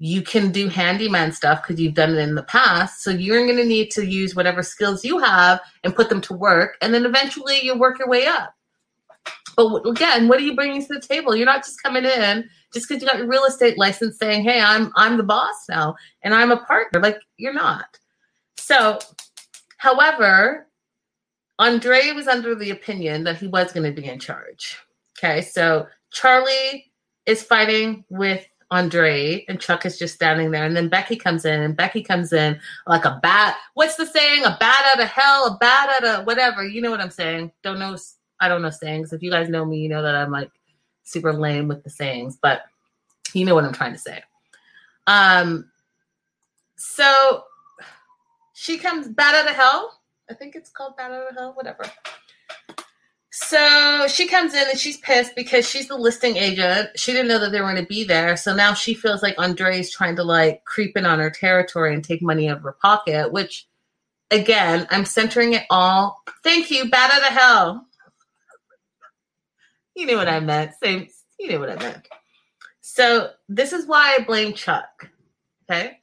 [0.06, 3.02] you can do handyman stuff because you've done it in the past.
[3.02, 6.34] So you're going to need to use whatever skills you have and put them to
[6.34, 6.78] work.
[6.80, 8.54] And then eventually you work your way up.
[9.56, 11.36] But again, what are you bringing to the table?
[11.36, 14.62] You're not just coming in just because you got your real estate license saying, "Hey,
[14.62, 17.98] I'm I'm the boss now and I'm a partner." Like you're not.
[18.58, 19.00] So,
[19.78, 20.68] however,
[21.58, 24.78] Andre was under the opinion that he was going to be in charge.
[25.18, 26.92] Okay, so Charlie
[27.26, 30.66] is fighting with Andre and Chuck is just standing there.
[30.66, 33.58] And then Becky comes in and Becky comes in like a bat.
[33.76, 34.44] What's the saying?
[34.44, 36.66] A bat out of hell, a bat out of whatever.
[36.66, 37.52] You know what I'm saying.
[37.64, 37.96] Don't know.
[38.40, 39.14] I don't know sayings.
[39.14, 40.52] If you guys know me, you know that I'm like
[41.04, 42.64] super lame with the sayings, but
[43.34, 44.22] you know what I'm trying to say.
[45.08, 45.70] Um,
[46.76, 47.44] so
[48.54, 50.00] she comes bat out of hell.
[50.30, 51.84] I think it's called bat out of hell, whatever.
[53.38, 56.92] So she comes in and she's pissed because she's the listing agent.
[56.96, 58.38] She didn't know that they were going to be there.
[58.38, 62.02] So now she feels like Andre's trying to like creep in on her territory and
[62.02, 63.68] take money out of her pocket, which
[64.32, 66.24] again, I'm centering it all.
[66.46, 67.88] Thank you, bad out of hell.
[69.98, 70.72] You knew what I meant.
[70.82, 72.08] Same, you knew what I meant.
[72.80, 75.10] So this is why I blame Chuck.
[75.70, 76.00] Okay.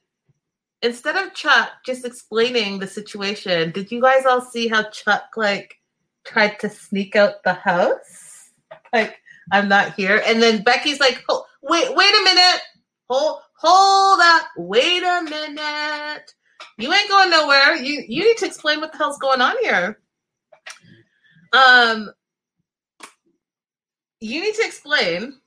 [0.83, 5.79] Instead of Chuck just explaining the situation, did you guys all see how Chuck like
[6.25, 8.51] tried to sneak out the house?
[8.91, 9.17] Like,
[9.51, 10.21] I'm not here.
[10.25, 12.61] And then Becky's like, oh, wait, wait a minute.
[13.09, 14.47] Hold hold up.
[14.57, 16.33] Wait a minute.
[16.77, 17.75] You ain't going nowhere.
[17.75, 19.99] You you need to explain what the hell's going on here.
[21.53, 22.09] Um
[24.19, 25.39] you need to explain.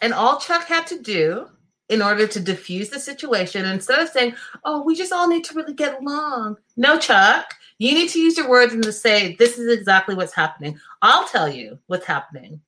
[0.00, 1.48] And all Chuck had to do
[1.94, 4.34] in order to diffuse the situation, instead of saying,
[4.64, 6.58] oh, we just all need to really get along.
[6.76, 10.34] No, Chuck, you need to use your words and to say, this is exactly what's
[10.34, 10.78] happening.
[11.00, 12.60] I'll tell you what's happening.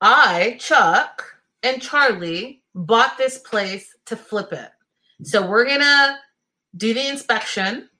[0.00, 1.24] I, Chuck,
[1.62, 4.70] and Charlie bought this place to flip it.
[5.22, 6.16] So we're going to
[6.76, 7.90] do the inspection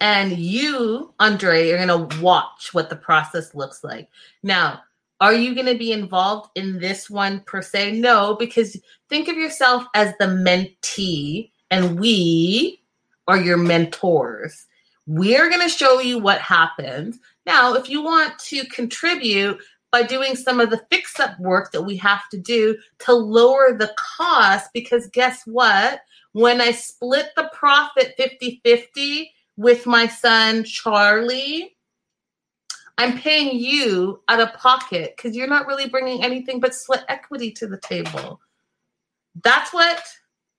[0.00, 4.08] and you, Andre, you're going to watch what the process looks like.
[4.42, 4.82] Now,
[5.20, 7.92] are you going to be involved in this one per se?
[7.92, 8.76] No, because
[9.08, 12.82] think of yourself as the mentee, and we
[13.26, 14.66] are your mentors.
[15.06, 17.18] We're going to show you what happens.
[17.46, 19.58] Now, if you want to contribute
[19.90, 23.76] by doing some of the fix up work that we have to do to lower
[23.76, 26.00] the cost, because guess what?
[26.32, 31.76] When I split the profit 50 50, with my son Charlie,
[32.98, 37.52] I'm paying you out of pocket because you're not really bringing anything but sweat equity
[37.52, 38.40] to the table.
[39.44, 40.02] That's what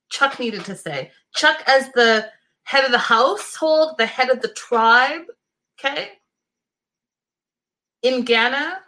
[0.10, 1.12] Chuck needed to say.
[1.36, 2.30] Chuck, as the
[2.64, 5.24] head of the household, the head of the tribe.
[5.78, 6.12] Okay.
[8.04, 8.80] In Ghana,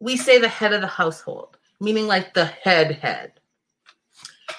[0.00, 3.32] we say the head of the household, meaning like the head head.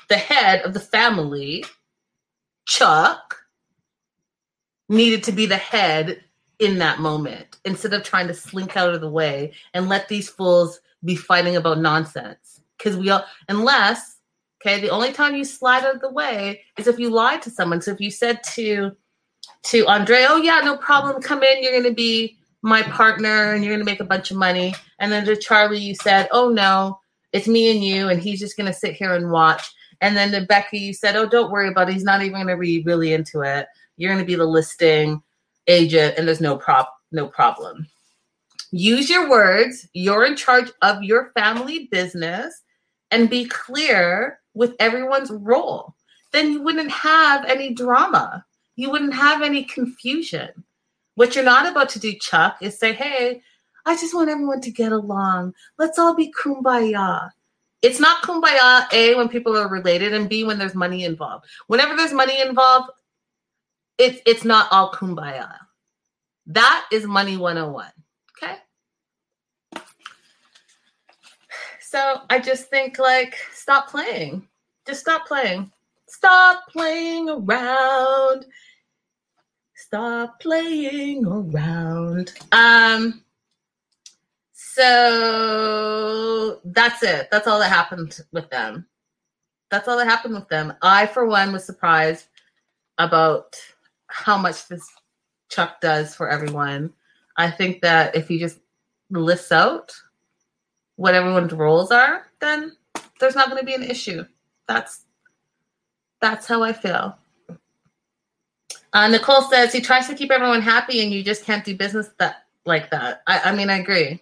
[0.10, 1.66] The head of the family,
[2.68, 3.38] Chuck,
[4.88, 6.24] needed to be the head
[6.64, 10.30] in that moment instead of trying to slink out of the way and let these
[10.30, 12.62] fools be fighting about nonsense.
[12.78, 14.18] Because we all, unless,
[14.62, 17.50] okay, the only time you slide out of the way is if you lied to
[17.50, 17.82] someone.
[17.82, 18.92] So if you said to
[19.64, 23.74] to Andre, oh yeah, no problem, come in, you're gonna be my partner and you're
[23.74, 24.74] gonna make a bunch of money.
[25.00, 27.00] And then to Charlie, you said, oh no,
[27.34, 29.70] it's me and you, and he's just gonna sit here and watch.
[30.02, 32.58] And then to Becky, you said, oh, don't worry about it, he's not even gonna
[32.58, 33.68] be really into it.
[33.98, 35.22] You're gonna be the listing
[35.68, 37.88] agent, and there's no prop, no problem.
[38.72, 39.88] Use your words.
[39.94, 42.62] You're in charge of your family business
[43.12, 45.96] and be clear with everyone's role.
[46.32, 48.44] Then you wouldn't have any drama.
[48.76, 50.50] You wouldn't have any confusion.
[51.16, 53.44] What you're not about to do, Chuck, is say, hey,
[53.86, 55.54] I just want everyone to get along.
[55.78, 57.30] Let's all be kumbaya.
[57.84, 61.46] It's not kumbaya, A, when people are related, and B, when there's money involved.
[61.68, 62.90] Whenever there's money involved,
[63.98, 65.54] it's it's not all kumbaya.
[66.48, 67.88] That is money 101.
[68.38, 68.58] Okay.
[71.80, 74.48] So I just think like stop playing.
[74.86, 75.72] Just stop playing.
[76.08, 78.46] Stop playing around.
[79.76, 82.34] Stop playing around.
[82.52, 83.24] Um
[84.54, 87.28] so that's it.
[87.32, 88.88] That's all that happened with them.
[89.70, 90.74] That's all that happened with them.
[90.82, 92.26] I for one was surprised
[92.98, 93.56] about
[94.14, 94.88] how much this
[95.50, 96.94] Chuck does for everyone.
[97.38, 98.60] I think that if he just
[99.10, 99.92] lists out
[100.96, 102.78] what everyone's roles are, then
[103.20, 104.24] there's not going to be an issue.
[104.68, 105.06] That's
[106.22, 107.18] that's how I feel.
[108.94, 112.10] Uh, Nicole says he tries to keep everyone happy, and you just can't do business
[112.20, 113.24] that like that.
[113.28, 114.22] I, I mean, I agree.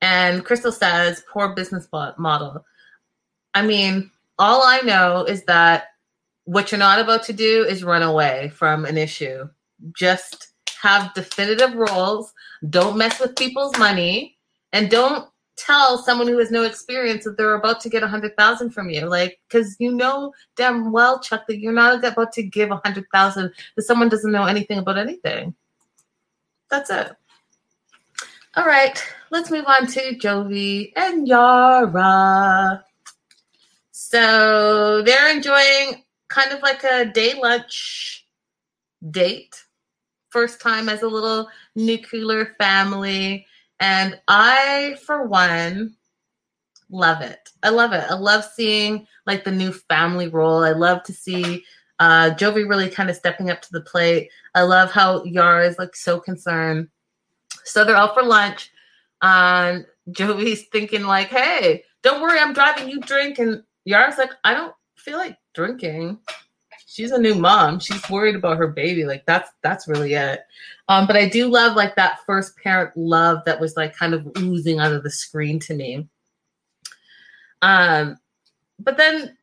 [0.00, 2.64] And Crystal says poor business model.
[3.54, 5.91] I mean, all I know is that
[6.44, 9.48] what you're not about to do is run away from an issue
[9.94, 12.32] just have definitive roles.
[12.70, 14.36] Don't mess with people's money,
[14.72, 18.36] and don't tell someone who has no experience that they're about to get a hundred
[18.36, 19.06] thousand from you.
[19.06, 23.04] Like, because you know damn well, Chuck, that you're not about to give a hundred
[23.12, 25.54] thousand to someone doesn't know anything about anything.
[26.70, 27.12] That's it.
[28.54, 32.84] All right, let's move on to Jovi and Yara.
[33.92, 38.26] So they're enjoying kind of like a day lunch
[39.10, 39.54] date
[40.30, 43.46] first time as a little nuclear family.
[43.80, 45.94] And I, for one,
[46.90, 47.50] love it.
[47.62, 48.04] I love it.
[48.08, 50.64] I love seeing like the new family role.
[50.64, 51.64] I love to see
[51.98, 54.30] uh Jovi really kind of stepping up to the plate.
[54.54, 56.88] I love how Yara is like so concerned.
[57.64, 58.70] So they're out for lunch.
[59.20, 63.38] And Jovi's thinking like, hey, don't worry, I'm driving, you drink.
[63.38, 64.74] And Yara's like, I don't
[65.04, 66.18] feel like drinking
[66.92, 67.78] she's a new mom.
[67.78, 69.04] She's worried about her baby.
[69.04, 70.40] Like that's that's really it.
[70.88, 74.30] Um, but I do love like that first parent love that was like kind of
[74.38, 76.08] oozing out of the screen to me.
[77.62, 78.16] Um,
[78.78, 79.36] but then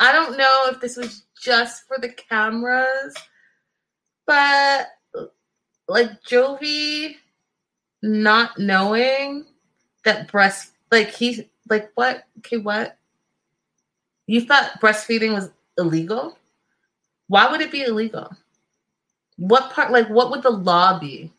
[0.00, 3.14] I don't know if this was just for the cameras,
[4.26, 4.88] but
[5.88, 7.16] like Jovi
[8.02, 9.46] not knowing
[10.04, 12.98] that breast like he like what okay what
[14.26, 16.38] you thought breastfeeding was illegal?
[17.28, 18.30] Why would it be illegal?
[19.36, 21.32] What part, like, what would the law be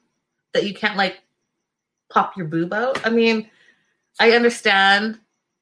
[0.53, 1.21] that you can't, like,
[2.09, 3.05] pop your boob out?
[3.05, 3.49] I mean,
[4.19, 5.19] I understand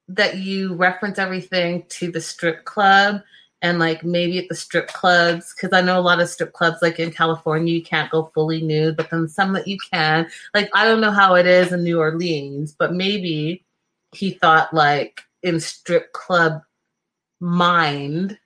[0.07, 3.21] that you reference everything to the strip club
[3.61, 6.81] and like maybe at the strip clubs because i know a lot of strip clubs
[6.81, 10.69] like in california you can't go fully nude but then some that you can like
[10.73, 13.63] i don't know how it is in new orleans but maybe
[14.11, 16.61] he thought like in strip club
[17.41, 18.37] mind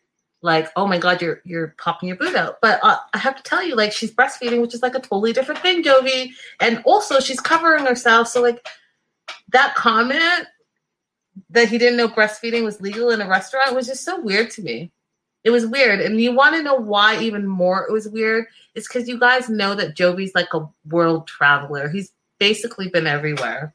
[0.46, 2.62] like, oh my God, you're you're popping your boot out.
[2.62, 5.34] But uh, I have to tell you, like, she's breastfeeding, which is like a totally
[5.34, 6.30] different thing, Jovi.
[6.62, 8.28] And also, she's covering herself.
[8.28, 8.66] So, like,
[9.50, 10.46] that comment
[11.50, 14.62] that he didn't know breastfeeding was legal in a restaurant was just so weird to
[14.62, 14.92] me.
[15.44, 16.00] It was weird.
[16.00, 18.46] And you want to know why even more it was weird?
[18.76, 21.90] It's because you guys know that Jovi's like a world traveler.
[21.90, 23.74] He's basically been everywhere.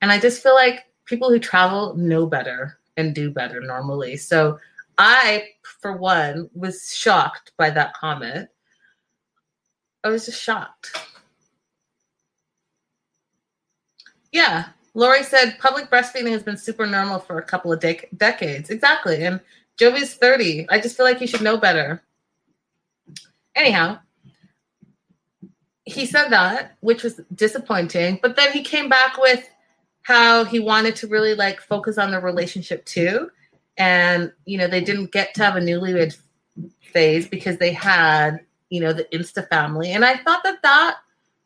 [0.00, 4.16] And I just feel like people who travel know better and do better normally.
[4.16, 4.58] So
[4.98, 8.48] I, for one, was shocked by that comment.
[10.04, 10.96] I was just shocked.
[14.32, 18.68] Yeah, Lori said public breastfeeding has been super normal for a couple of de- decades.
[18.68, 19.24] Exactly.
[19.24, 19.40] And
[19.78, 20.68] Jovi's 30.
[20.68, 22.02] I just feel like he should know better.
[23.54, 24.00] Anyhow,
[25.84, 28.18] he said that, which was disappointing.
[28.20, 29.48] But then he came back with
[30.08, 33.30] how he wanted to really like focus on the relationship too.
[33.76, 36.16] And, you know, they didn't get to have a newlywed
[36.80, 38.40] phase because they had,
[38.70, 39.92] you know, the Insta family.
[39.92, 40.96] And I thought that that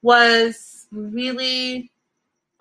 [0.02, 1.90] was really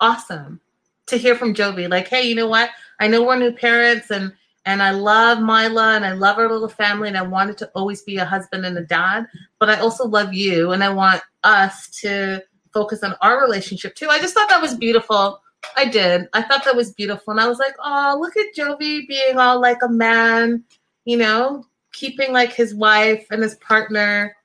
[0.00, 0.60] awesome
[1.06, 1.88] to hear from Jovi.
[1.88, 2.70] Like, hey, you know what?
[2.98, 4.32] I know we're new parents and
[4.64, 8.02] and I love Mylah and I love our little family and I wanted to always
[8.02, 9.28] be a husband and a dad,
[9.60, 12.42] but I also love you and I want us to
[12.74, 14.08] focus on our relationship too.
[14.08, 15.40] I just thought that was beautiful.
[15.76, 16.28] I did.
[16.32, 17.32] I thought that was beautiful.
[17.32, 20.64] And I was like, oh, look at Jovi being all like a man,
[21.04, 24.36] you know, keeping like his wife and his partner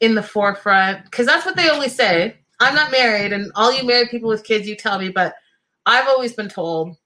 [0.00, 1.04] in the forefront.
[1.04, 2.36] Because that's what they always say.
[2.60, 5.34] I'm not married, and all you married people with kids, you tell me, but
[5.84, 6.96] I've always been told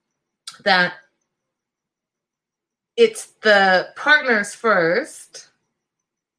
[0.65, 0.95] that
[2.97, 5.49] it's the partners first,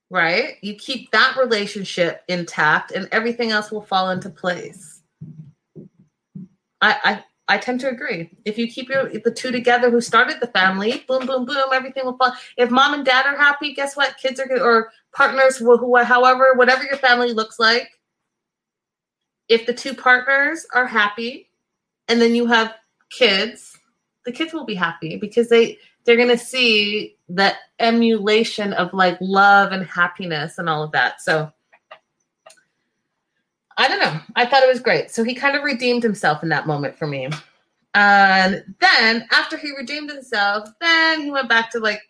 [0.10, 0.56] right?
[0.62, 4.91] You keep that relationship intact, and everything else will fall into place.
[6.82, 8.30] I, I I tend to agree.
[8.46, 12.06] If you keep your the two together who started the family, boom, boom, boom, everything
[12.06, 12.34] will fall.
[12.58, 14.18] If mom and dad are happy, guess what?
[14.18, 17.90] Kids are or partners, who, however, whatever your family looks like.
[19.50, 21.50] If the two partners are happy,
[22.08, 22.74] and then you have
[23.10, 23.78] kids,
[24.26, 29.74] the kids will be happy because they they're gonna see that emulation of like love
[29.74, 31.22] and happiness and all of that.
[31.22, 31.52] So
[33.92, 34.20] don't know.
[34.36, 35.12] I thought it was great.
[35.12, 37.30] So he kind of redeemed himself in that moment for me.
[37.94, 42.02] And then after he redeemed himself, then he went back to like,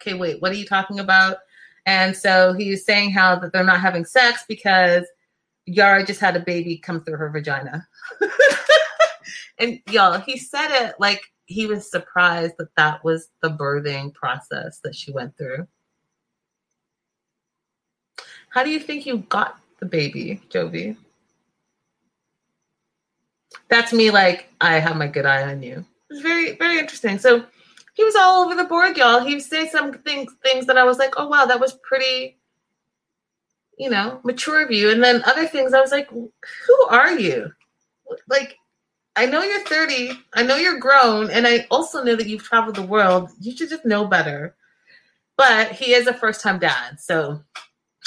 [0.00, 1.38] okay, wait, what are you talking about?
[1.86, 5.06] And so he was saying how that they're not having sex because
[5.66, 7.86] Yara just had a baby come through her vagina.
[9.58, 14.80] and y'all, he said it like he was surprised that that was the birthing process
[14.84, 15.66] that she went through.
[18.50, 20.96] How do you think you got the baby, Jovi?
[23.68, 25.84] That's me like, I have my good eye on you.
[26.10, 27.18] It's very, very interesting.
[27.18, 27.44] So
[27.94, 29.20] he was all over the board, y'all.
[29.20, 32.38] He would say some things things that I was like, oh wow, that was pretty,
[33.78, 34.90] you know, mature of you.
[34.90, 37.52] And then other things I was like, who are you?
[38.28, 38.56] Like,
[39.16, 42.76] I know you're 30, I know you're grown, and I also know that you've traveled
[42.76, 43.30] the world.
[43.40, 44.54] You should just know better.
[45.36, 47.42] But he is a first-time dad, so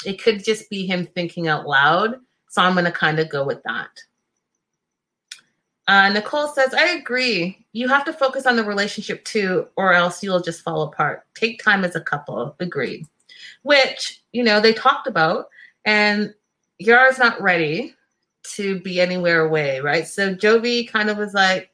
[0.06, 2.16] it could just be him thinking out loud.
[2.48, 3.90] So I'm to kind of go with that.
[5.88, 7.64] Uh, Nicole says, I agree.
[7.72, 11.24] You have to focus on the relationship too, or else you'll just fall apart.
[11.34, 12.54] Take time as a couple.
[12.60, 13.06] Agreed.
[13.62, 15.48] Which, you know, they talked about,
[15.84, 16.32] and
[16.78, 17.94] Yara's not ready
[18.54, 20.06] to be anywhere away, right?
[20.06, 21.70] So Jovi kind of was like,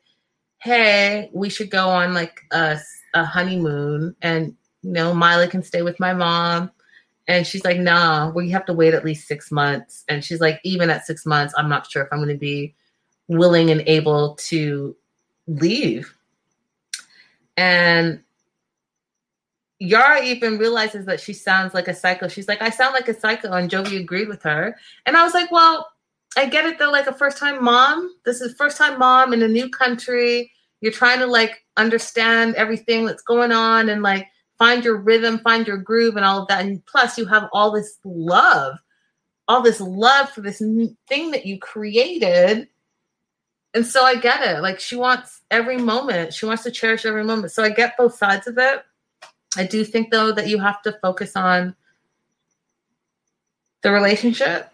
[0.58, 2.78] hey, we should go on like a,
[3.14, 6.70] a honeymoon, and, you know, Miley can stay with my mom.
[7.26, 10.02] And she's like, nah, we have to wait at least six months.
[10.08, 12.74] And she's like, even at six months, I'm not sure if I'm going to be
[13.28, 14.96] willing and able to
[15.46, 16.14] leave.
[17.56, 18.22] And
[19.78, 22.28] Yara even realizes that she sounds like a psycho.
[22.28, 23.52] She's like, I sound like a psycho.
[23.52, 24.76] And Jovi agreed with her.
[25.06, 25.88] And I was like, well,
[26.36, 28.14] I get it though, like a first time mom.
[28.24, 30.50] This is first time mom in a new country.
[30.80, 34.26] You're trying to like understand everything that's going on and like
[34.58, 36.64] find your rhythm, find your groove, and all of that.
[36.64, 38.76] And plus, you have all this love,
[39.46, 42.68] all this love for this thing that you created
[43.74, 44.60] and so I get it.
[44.60, 46.32] Like she wants every moment.
[46.32, 47.52] She wants to cherish every moment.
[47.52, 48.84] So I get both sides of it.
[49.56, 51.74] I do think though that you have to focus on
[53.82, 54.72] the relationship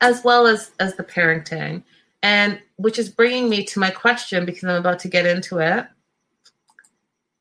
[0.00, 1.82] as well as as the parenting.
[2.22, 5.86] And which is bringing me to my question because I'm about to get into it.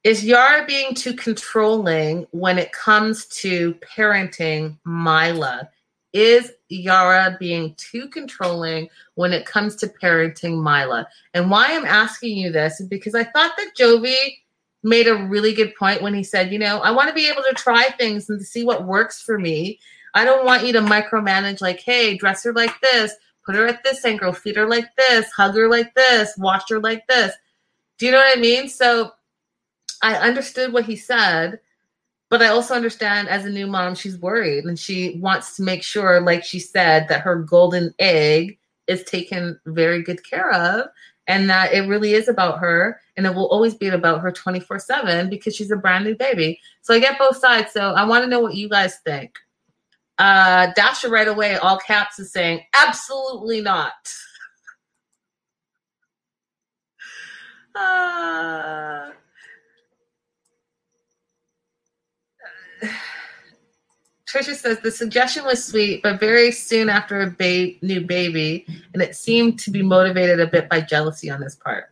[0.03, 5.67] Is Yara being too controlling when it comes to parenting Mylah?
[6.15, 11.05] Is Yara being too controlling when it comes to parenting Mylah?
[11.33, 14.37] And why I'm asking you this is because I thought that Jovi
[14.81, 17.43] made a really good point when he said, you know, I want to be able
[17.43, 19.77] to try things and to see what works for me.
[20.13, 23.13] I don't want you to micromanage, like, hey, dress her like this,
[23.45, 26.79] put her at this angle, feed her like this, hug her like this, wash her
[26.79, 27.33] like this.
[27.97, 28.69] Do you know what I mean?
[28.69, 29.11] So
[30.01, 31.59] I understood what he said
[32.29, 35.83] but I also understand as a new mom, she's worried and she wants to make
[35.83, 38.57] sure, like she said, that her golden egg
[38.87, 40.87] is taken very good care of
[41.27, 44.79] and that it really is about her and it will always be about her 24
[44.79, 46.59] 7 because she's a brand new baby.
[46.81, 47.71] So I get both sides.
[47.71, 49.35] So I want to know what you guys think.
[50.17, 53.93] Uh, Dasha right away, all caps, is saying, absolutely not.
[57.75, 59.11] uh,
[64.27, 69.01] Trisha says the suggestion was sweet, but very soon after a ba- new baby, and
[69.01, 71.91] it seemed to be motivated a bit by jealousy on his part.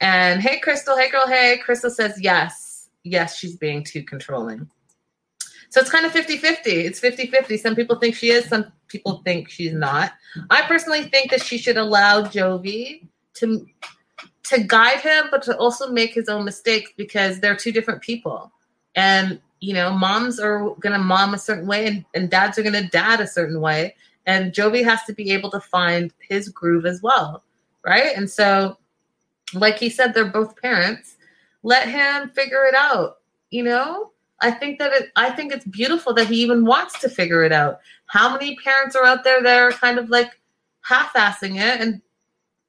[0.00, 1.58] And hey, Crystal, hey, girl, hey.
[1.64, 4.68] Crystal says yes, yes, she's being too controlling.
[5.70, 6.70] So it's kind of 50 50.
[6.70, 7.56] It's 50 50.
[7.56, 10.12] Some people think she is, some people think she's not.
[10.50, 13.66] I personally think that she should allow Jovi to
[14.44, 18.50] to guide him, but to also make his own mistakes because they're two different people.
[18.94, 22.88] And you know, moms are gonna mom a certain way and, and dads are gonna
[22.88, 23.94] dad a certain way.
[24.26, 27.42] And Jovi has to be able to find his groove as well.
[27.84, 28.14] Right.
[28.14, 28.76] And so,
[29.54, 31.16] like he said, they're both parents.
[31.62, 33.18] Let him figure it out,
[33.50, 34.12] you know?
[34.40, 37.52] I think that it, I think it's beautiful that he even wants to figure it
[37.52, 37.80] out.
[38.06, 40.38] How many parents are out there that are kind of like
[40.82, 42.00] half-assing it and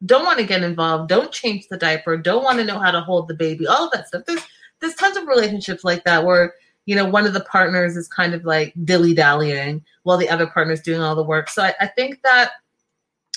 [0.05, 3.01] don't want to get involved, don't change the diaper, don't want to know how to
[3.01, 4.23] hold the baby, all of that stuff.
[4.25, 4.41] There's
[4.79, 6.53] there's tons of relationships like that where
[6.89, 10.47] you know one of the partners is kind of like dilly dallying while the other
[10.47, 11.47] partner's doing all the work.
[11.47, 12.53] So I, I think that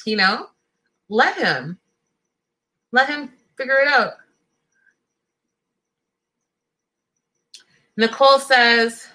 [0.07, 0.47] you know,
[1.11, 1.79] let him
[2.93, 4.15] let him figure it out.
[7.99, 9.07] Nicole says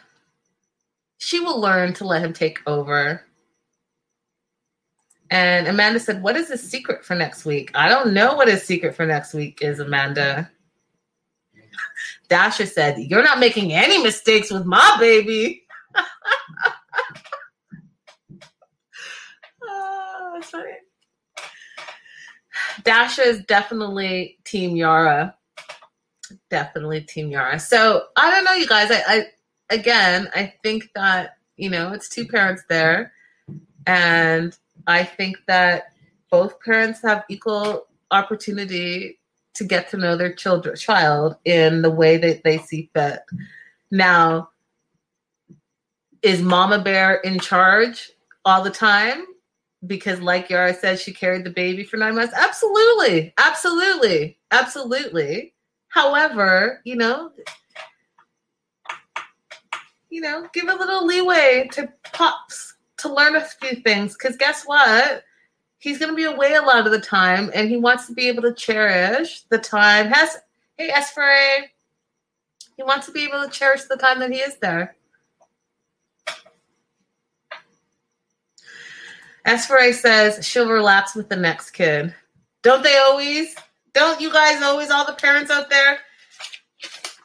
[1.18, 3.24] she will learn to let him take over.
[5.32, 7.72] And Amanda said, What is the secret for next week?
[7.74, 10.52] I don't know what his secret for next week is, Amanda.
[12.30, 15.64] Dasha said, You're not making any mistakes with my baby.
[19.64, 20.72] oh, funny.
[22.84, 25.38] Dasha is definitely Team Yara
[26.50, 27.60] definitely Team Yara.
[27.60, 28.92] So I don't know, you guys.
[28.92, 29.26] I, I
[29.70, 33.14] again, I think that you know it's two parents there,
[33.86, 35.94] and I think that
[36.30, 39.20] both parents have equal opportunity
[39.58, 43.20] to get to know their children child in the way that they see fit.
[43.92, 44.50] Now,
[46.22, 48.12] is Mama Bear in charge
[48.46, 49.26] all the time?
[49.86, 52.34] Because, like Yara said, she carried the baby for nine months.
[52.36, 55.54] Absolutely, absolutely, absolutely.
[55.90, 57.32] However, you know,
[60.10, 64.14] you know, give a little leeway to pops to learn a few things.
[64.14, 65.24] Because guess what?
[65.80, 68.28] He's going to be away a lot of the time, and he wants to be
[68.28, 70.08] able to cherish the time.
[70.08, 70.38] Has
[70.78, 71.68] hey Esfere,
[72.76, 74.96] he wants to be able to cherish the time that he is there.
[79.46, 82.14] Esfere says she'll relapse with the next kid.
[82.64, 83.56] Don't they always?
[83.94, 86.00] Don't you guys always, all the parents out there?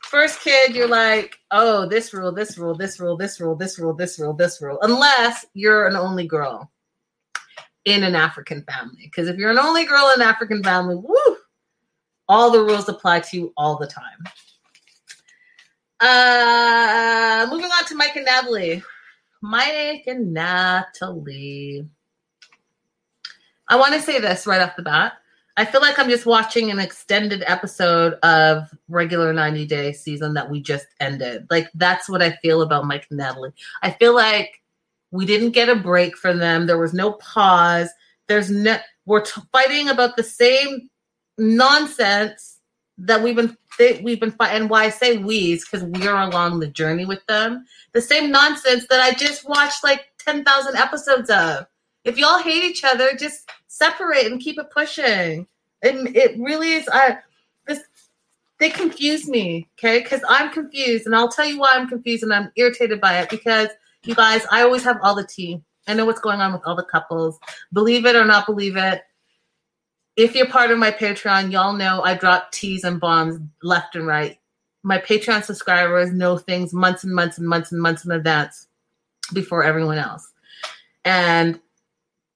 [0.04, 3.94] First kid, you're like, oh, this rule, this rule, this rule, this rule, this rule,
[3.94, 6.71] this rule, this rule, unless you're an only girl
[7.84, 9.02] in an African family.
[9.04, 11.36] Because if you're an only girl in an African family, woo,
[12.28, 14.24] all the rules apply to you all the time.
[16.00, 18.82] Uh, moving on to Mike and Natalie.
[19.40, 21.86] Mike and Natalie.
[23.68, 25.14] I want to say this right off the bat.
[25.56, 30.48] I feel like I'm just watching an extended episode of regular 90 day season that
[30.48, 31.46] we just ended.
[31.50, 33.52] Like that's what I feel about Mike and Natalie.
[33.82, 34.61] I feel like
[35.12, 36.66] we didn't get a break from them.
[36.66, 37.90] There was no pause.
[38.26, 40.88] There's no we're t- fighting about the same
[41.38, 42.58] nonsense
[42.98, 43.56] that we've been
[44.02, 44.62] we've been fighting.
[44.62, 47.64] And why I say we's because we are along the journey with them.
[47.92, 51.66] The same nonsense that I just watched like 10,000 episodes of.
[52.04, 55.46] If y'all hate each other, just separate and keep it pushing.
[55.82, 56.88] And it really is.
[56.92, 57.18] I
[57.66, 57.80] this
[58.58, 60.00] they confuse me, okay?
[60.00, 63.28] Because I'm confused, and I'll tell you why I'm confused and I'm irritated by it.
[63.28, 63.68] Because
[64.04, 65.62] you guys, I always have all the tea.
[65.86, 67.38] I know what's going on with all the couples.
[67.72, 69.02] Believe it or not believe it.
[70.16, 74.06] If you're part of my Patreon, y'all know I drop teas and bombs left and
[74.06, 74.38] right.
[74.82, 78.68] My Patreon subscribers know things months and months and months and months in advance
[79.32, 80.30] before everyone else.
[81.04, 81.60] And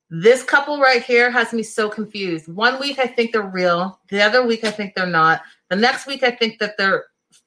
[0.08, 2.48] this couple right here has me so confused.
[2.48, 3.98] One week I think they're real.
[4.08, 5.42] The other week I think they're not.
[5.68, 7.06] The next week I think that they're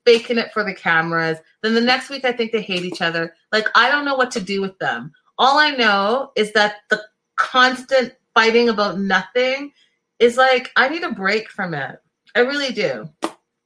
[0.10, 1.38] faking it for the cameras.
[1.62, 3.36] Then the next week I think they hate each other.
[3.52, 5.14] Like I don't know what to do with them.
[5.38, 7.00] All I know is that the
[7.36, 9.72] constant fighting about nothing
[10.18, 12.02] is like I need a break from it.
[12.36, 13.08] I really do.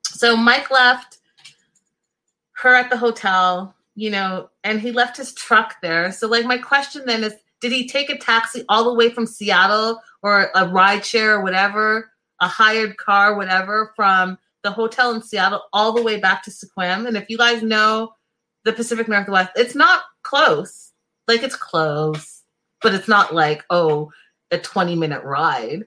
[0.03, 1.19] So Mike left
[2.57, 6.11] her at the hotel, you know, and he left his truck there.
[6.11, 9.25] So like my question then is did he take a taxi all the way from
[9.25, 15.21] Seattle or a ride share or whatever, a hired car, whatever, from the hotel in
[15.21, 17.07] Seattle all the way back to Sequim?
[17.07, 18.13] And if you guys know
[18.63, 20.91] the Pacific Northwest, it's not close.
[21.27, 22.43] Like it's close,
[22.81, 24.11] but it's not like, oh,
[24.51, 25.85] a 20 minute ride.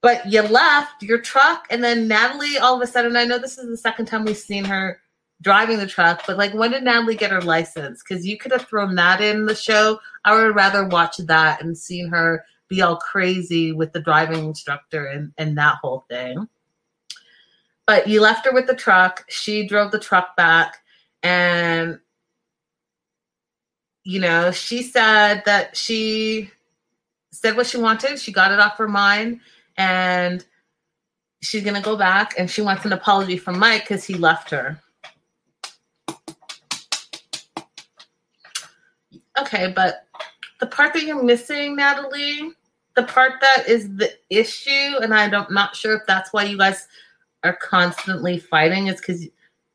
[0.00, 3.58] But you left your truck, and then Natalie, all of a sudden, I know this
[3.58, 5.00] is the second time we've seen her
[5.42, 8.02] driving the truck, but like when did Natalie get her license?
[8.02, 10.00] Because you could have thrown that in the show.
[10.24, 15.06] I would rather watch that and seen her be all crazy with the driving instructor
[15.06, 16.48] and, and that whole thing.
[17.88, 19.24] But you left her with the truck.
[19.30, 20.76] She drove the truck back
[21.22, 21.98] and
[24.04, 26.50] you know, she said that she
[27.32, 28.18] said what she wanted.
[28.18, 29.40] She got it off her mind
[29.78, 30.44] and
[31.40, 34.50] she's going to go back and she wants an apology from Mike because he left
[34.50, 34.78] her.
[39.40, 40.06] Okay, but
[40.60, 42.52] the part that you're missing, Natalie,
[42.96, 46.58] the part that is the issue, and I don't not sure if that's why you
[46.58, 46.86] guys
[47.44, 49.26] are constantly fighting, is because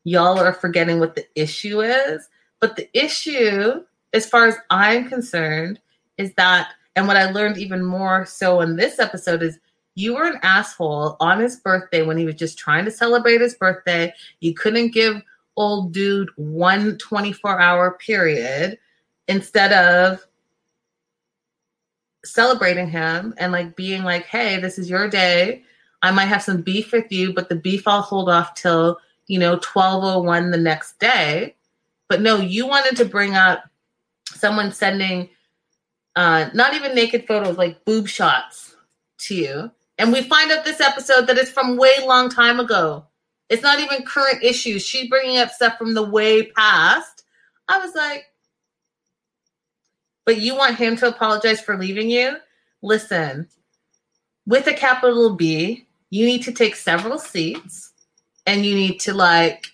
[0.04, 2.28] y'all are forgetting what the issue is.
[2.60, 5.80] But the issue, as far as I'm concerned,
[6.18, 9.58] is that, and what I learned even more so in this episode is
[9.96, 13.54] you were an asshole on his birthday when he was just trying to celebrate his
[13.54, 14.12] birthday.
[14.40, 15.22] You couldn't give
[15.56, 18.78] old dude one 24 hour period
[19.28, 20.26] instead of
[22.24, 25.62] celebrating him and like being like, hey, this is your day.
[26.04, 29.38] I might have some beef with you, but the beef I'll hold off till, you
[29.38, 31.56] know, 1201 the next day.
[32.10, 33.64] But no, you wanted to bring up
[34.26, 35.30] someone sending
[36.14, 38.76] uh not even naked photos, like boob shots
[39.20, 39.70] to you.
[39.96, 43.06] And we find out this episode that it's from way long time ago.
[43.48, 44.84] It's not even current issues.
[44.84, 47.24] She's bringing up stuff from the way past.
[47.66, 48.26] I was like,
[50.26, 52.36] but you want him to apologize for leaving you?
[52.82, 53.48] Listen,
[54.46, 55.83] with a capital B,
[56.14, 57.90] you need to take several seats
[58.46, 59.72] and you need to like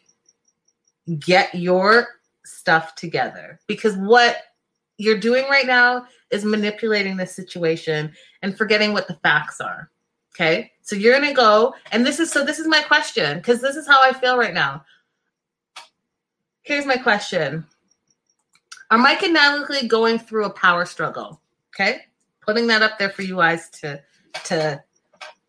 [1.19, 2.09] get your
[2.47, 4.39] stuff together because what
[4.97, 8.11] you're doing right now is manipulating the situation
[8.41, 9.91] and forgetting what the facts are.
[10.35, 10.73] Okay.
[10.81, 13.77] So you're going to go, and this is so this is my question because this
[13.77, 14.83] is how I feel right now.
[16.63, 17.67] Here's my question
[18.91, 21.43] are Mike and Natalie going through a power struggle?
[21.75, 22.01] Okay,
[22.41, 24.01] putting that up there for you guys to
[24.45, 24.83] to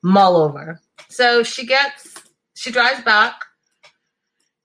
[0.03, 0.79] mull over.
[1.09, 2.15] So she gets
[2.55, 3.41] she drives back.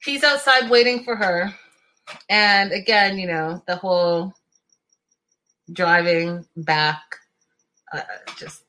[0.02, 1.52] He's outside waiting for her,
[2.28, 4.32] and again, you know the whole
[5.72, 7.02] driving back.
[7.92, 8.02] Uh,
[8.36, 8.62] just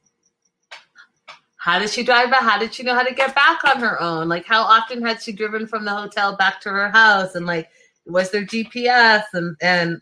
[1.57, 2.43] how did she drive back?
[2.43, 4.29] How did she know how to get back on her own?
[4.29, 7.35] Like, how often had she driven from the hotel back to her house?
[7.35, 7.69] And like,
[8.05, 10.01] was there GPS and and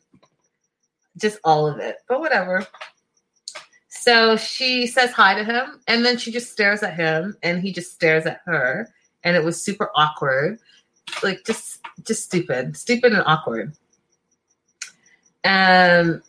[1.17, 1.97] just all of it.
[2.07, 2.65] But whatever.
[4.05, 7.73] So she says hi to him and then she just stares at him and he
[7.73, 8.93] just stares at her
[9.23, 10.59] and it was super awkward.
[11.23, 12.77] Like just just stupid.
[12.77, 13.73] Stupid and awkward.
[15.43, 16.21] Um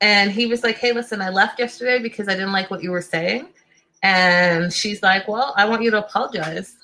[0.00, 2.92] and he was like, "Hey, listen, I left yesterday because I didn't like what you
[2.92, 3.48] were saying."
[4.02, 6.76] And she's like, "Well, I want you to apologize."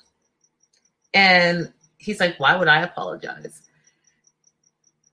[1.15, 3.63] And he's like, "Why would I apologize?"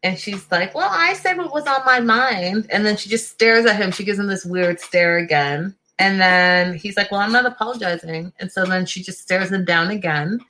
[0.02, 2.66] And she's like, Well, I said what was on my mind.
[2.70, 3.90] And then she just stares at him.
[3.90, 5.74] She gives him this weird stare again.
[5.98, 8.32] And then he's like, Well, I'm not apologizing.
[8.38, 10.40] And so then she just stares him down again.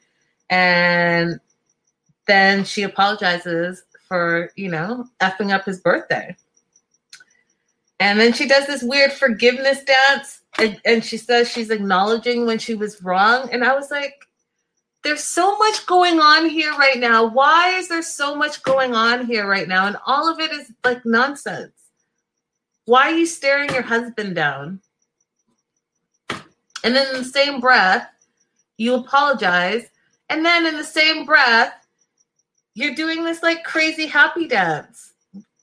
[0.50, 1.40] And
[2.26, 6.36] then she apologizes for, you know, effing up his birthday.
[8.00, 10.40] And then she does this weird forgiveness dance.
[10.58, 13.48] And, and she says she's acknowledging when she was wrong.
[13.50, 14.27] And I was like,
[15.04, 17.24] there's so much going on here right now.
[17.24, 19.86] Why is there so much going on here right now?
[19.86, 21.72] And all of it is like nonsense.
[22.84, 24.80] Why are you staring your husband down?
[26.84, 28.08] And then in the same breath,
[28.76, 29.86] you apologize.
[30.30, 31.74] And then in the same breath,
[32.74, 35.12] you're doing this like crazy happy dance.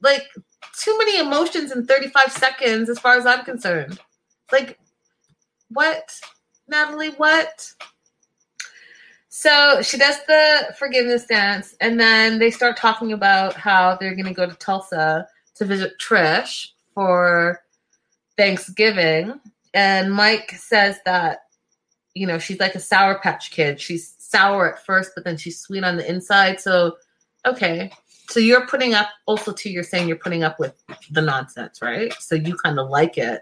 [0.02, 0.28] Like
[0.78, 4.00] too many emotions in 35 seconds, as far as I'm concerned.
[4.52, 4.78] Like,
[5.70, 6.20] what,
[6.68, 7.12] Natalie?
[7.12, 7.74] What?
[9.38, 14.28] So she does the forgiveness dance, and then they start talking about how they're going
[14.28, 17.62] to go to Tulsa to visit Trish for
[18.38, 19.38] Thanksgiving.
[19.74, 21.48] And Mike says that,
[22.14, 23.78] you know, she's like a Sour Patch kid.
[23.78, 26.62] She's sour at first, but then she's sweet on the inside.
[26.62, 26.96] So,
[27.46, 27.92] okay.
[28.30, 30.82] So you're putting up, also, too, you're saying you're putting up with
[31.12, 32.14] the nonsense, right?
[32.22, 33.42] So you kind of like it.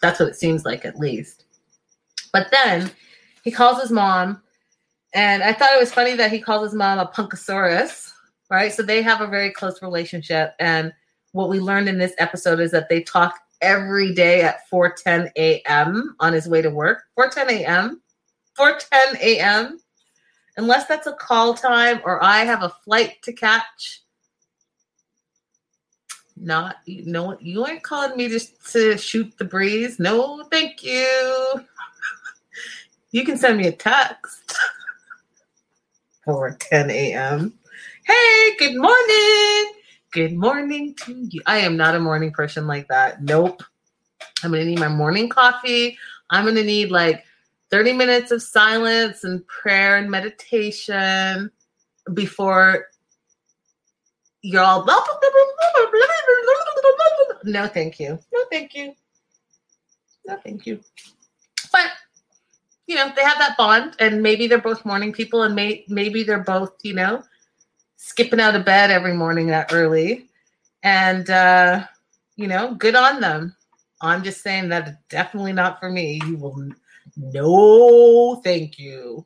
[0.00, 1.44] That's what it seems like, at least.
[2.32, 2.90] But then
[3.46, 4.42] he calls his mom,
[5.14, 8.10] and I thought it was funny that he calls his mom a punkosaurus,
[8.50, 8.72] right?
[8.72, 10.56] So they have a very close relationship.
[10.58, 10.92] And
[11.30, 16.16] what we learned in this episode is that they talk every day at 4:10 a.m.
[16.18, 17.04] on his way to work.
[17.16, 18.02] 4:10 a.m.
[18.58, 19.78] 4:10 a.m.
[20.56, 24.02] Unless that's a call time or I have a flight to catch.
[26.36, 30.00] Not you know you ain't calling me just to shoot the breeze.
[30.00, 31.64] No, thank you.
[33.16, 34.54] You can send me a text.
[36.26, 37.54] 4 10 a.m.
[38.04, 39.72] Hey, good morning.
[40.12, 41.40] Good morning to you.
[41.46, 43.22] I am not a morning person like that.
[43.22, 43.62] Nope.
[44.44, 45.96] I'm going to need my morning coffee.
[46.28, 47.24] I'm going to need like
[47.70, 51.50] 30 minutes of silence and prayer and meditation
[52.12, 52.84] before
[54.42, 54.84] you're all.
[57.44, 58.18] No, thank you.
[58.30, 58.92] No, thank you.
[60.26, 60.80] No, thank you.
[62.86, 66.22] You know, they have that bond, and maybe they're both morning people, and may, maybe
[66.22, 67.22] they're both, you know,
[67.96, 70.28] skipping out of bed every morning that early,
[70.82, 71.84] and uh,
[72.36, 73.56] you know, good on them.
[74.00, 76.20] I'm just saying that it's definitely not for me.
[76.26, 76.70] You will
[77.16, 79.24] no, thank you.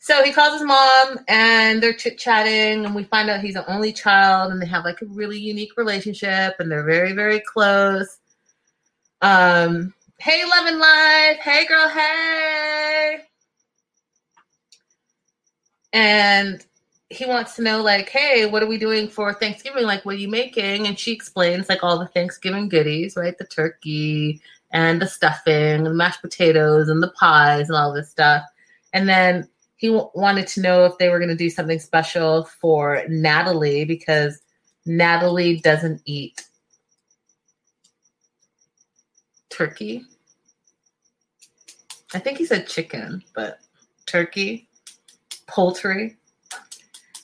[0.00, 3.64] So he calls his mom and they're chit chatting, and we find out he's an
[3.66, 8.18] only child, and they have like a really unique relationship, and they're very, very close.
[9.22, 11.38] Um, hey, Love and Life.
[11.38, 11.88] Hey, girl.
[11.88, 13.18] Hey.
[15.92, 16.64] And
[17.08, 19.84] he wants to know, like, hey, what are we doing for Thanksgiving?
[19.84, 20.86] Like, what are you making?
[20.86, 23.36] And she explains, like, all the Thanksgiving goodies, right?
[23.38, 24.40] The turkey
[24.72, 28.42] and the stuffing and the mashed potatoes and the pies and all this stuff.
[28.92, 32.44] And then he w- wanted to know if they were going to do something special
[32.60, 34.40] for Natalie because
[34.86, 36.45] Natalie doesn't eat
[39.56, 40.04] turkey.
[42.14, 43.60] I think he said chicken, but
[44.06, 44.68] turkey,
[45.46, 46.16] poultry.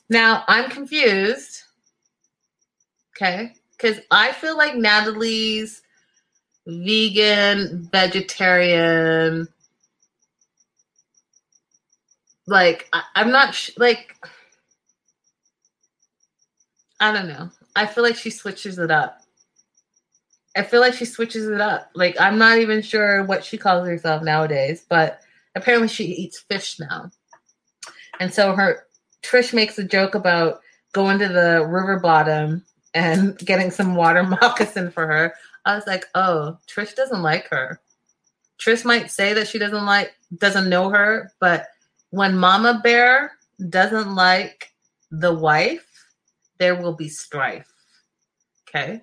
[0.08, 1.62] Now I'm confused.
[3.16, 3.54] Okay.
[3.72, 5.82] Because I feel like Natalie's
[6.66, 9.48] vegan, vegetarian.
[12.46, 14.16] Like, I, am not sh- like,
[17.00, 17.50] I don't know.
[17.76, 19.21] I feel like she switches it up.
[20.56, 21.90] I feel like she switches it up.
[21.94, 25.20] Like I'm not even sure what she calls herself nowadays, but
[25.54, 27.10] apparently she eats fish now.
[28.20, 28.86] And so her
[29.22, 30.60] Trish makes a joke about
[30.92, 35.34] going to the river bottom and getting some water moccasin for her.
[35.64, 37.80] I was like, oh, Trish doesn't like her.
[38.58, 41.66] Trish might say that she doesn't like doesn't know her, but
[42.10, 43.32] when Mama Bear
[43.68, 44.72] doesn't like
[45.10, 45.86] the wife,
[46.58, 47.66] there will be strife.
[48.68, 49.02] Okay?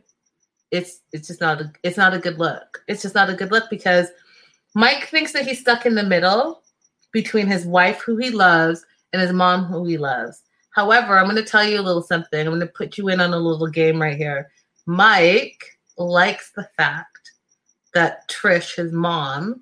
[0.71, 2.83] It's it's just not a it's not a good look.
[2.87, 4.07] It's just not a good look because
[4.75, 6.61] Mike thinks that he's stuck in the middle
[7.11, 10.43] between his wife who he loves and his mom who he loves.
[10.71, 12.39] However, I'm going to tell you a little something.
[12.39, 14.51] I'm going to put you in on a little game right here.
[14.85, 15.63] Mike
[15.97, 17.31] likes the fact
[17.93, 19.61] that Trish, his mom,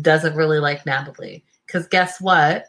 [0.00, 1.44] doesn't really like Natalie.
[1.66, 2.66] Because guess what?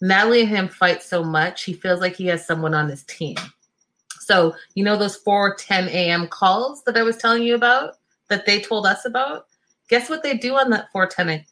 [0.00, 3.36] Natalie and him fight so much, he feels like he has someone on his team.
[4.28, 6.28] So, you know, those 4 10 a.m.
[6.28, 7.94] calls that I was telling you about
[8.28, 9.46] that they told us about?
[9.88, 11.46] Guess what they do on that 4 10,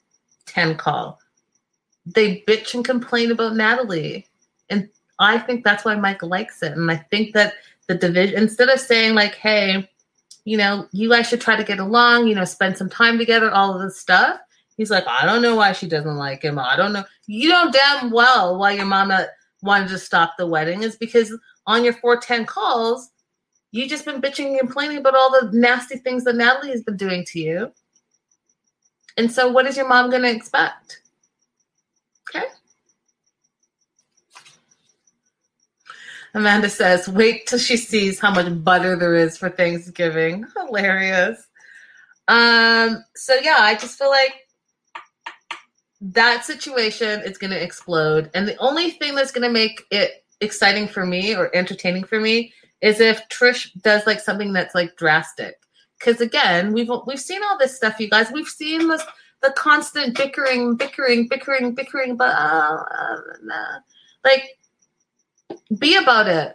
[0.45, 1.19] 10 call?
[2.05, 4.29] They bitch and complain about Natalie.
[4.69, 6.73] And I think that's why Mike likes it.
[6.73, 7.55] And I think that
[7.89, 9.89] the division, instead of saying, like, hey,
[10.45, 13.51] you know, you guys should try to get along, you know, spend some time together,
[13.51, 14.39] all of this stuff.
[14.77, 16.59] He's like, I don't know why she doesn't like him.
[16.59, 17.05] I don't know.
[17.27, 19.29] You know damn well why your mama
[19.63, 21.35] wanted to stop the wedding is because
[21.67, 23.11] on your 410 calls,
[23.73, 26.97] you just been bitching and complaining about all the nasty things that Natalie has been
[26.97, 27.73] doing to you.
[29.17, 31.03] And so, what is your mom going to expect?
[32.29, 32.47] Okay.
[36.35, 40.45] Amanda says, wait till she sees how much butter there is for Thanksgiving.
[40.57, 41.47] Hilarious.
[42.29, 44.35] Um, so yeah, I just feel like
[46.01, 48.31] that situation is gonna explode.
[48.35, 52.53] And the only thing that's gonna make it exciting for me or entertaining for me
[52.81, 55.57] is if Trish does like something that's like drastic.
[55.99, 58.31] Because again, we've we've seen all this stuff, you guys.
[58.31, 59.03] We've seen this
[59.43, 63.79] the constant bickering, bickering, bickering, bickering, but uh, uh, nah.
[64.25, 64.59] like
[65.79, 66.55] be about it.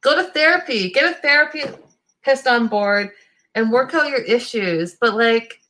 [0.00, 0.90] Go to therapy.
[0.90, 3.10] Get a therapist on board
[3.54, 4.96] and work out your issues.
[5.00, 5.60] But like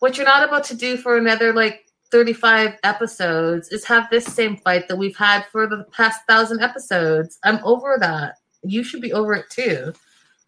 [0.00, 4.56] what you're not about to do for another like 35 episodes is have this same
[4.56, 7.38] fight that we've had for the past thousand episodes.
[7.44, 8.36] I'm over that.
[8.62, 9.92] You should be over it too.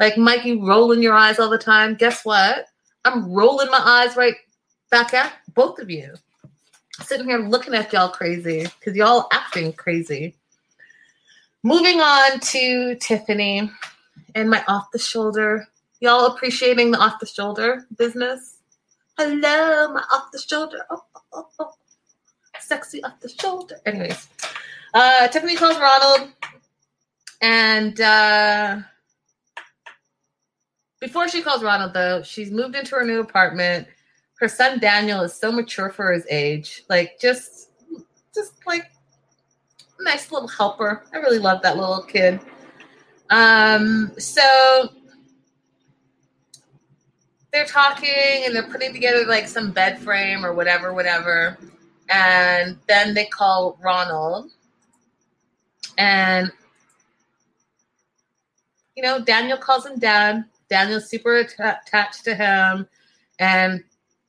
[0.01, 1.95] Like Mikey rolling your eyes all the time.
[1.95, 2.67] Guess what?
[3.05, 4.35] I'm rolling my eyes right
[4.91, 6.15] back at both of you.
[7.01, 10.35] Sitting here looking at y'all crazy because y'all acting crazy.
[11.63, 13.71] Moving on to Tiffany
[14.35, 15.69] and my off the shoulder.
[16.01, 18.57] Y'all appreciating the off the shoulder business?
[19.17, 20.79] Hello, my off the shoulder.
[20.91, 21.03] Oh,
[22.61, 23.77] Sexy off the shoulder.
[23.87, 24.29] Anyways,
[24.95, 26.31] uh, Tiffany calls Ronald,
[27.41, 28.79] and uh,
[31.01, 33.89] before she calls Ronald, though, she's moved into her new apartment.
[34.39, 36.85] Her son Daniel is so mature for his age.
[36.89, 37.71] Like, just,
[38.33, 38.91] just like,
[40.01, 41.05] nice little helper.
[41.13, 42.41] I really love that little kid.
[43.31, 44.91] Um, so
[47.53, 51.59] they're talking and they're putting together like some bed frame or whatever, whatever.
[52.09, 54.51] And then they call Ronald.
[55.99, 56.51] And
[58.97, 60.45] you know, Daniel calls him dad.
[60.69, 62.87] Daniel's super attached to him.
[63.39, 63.83] And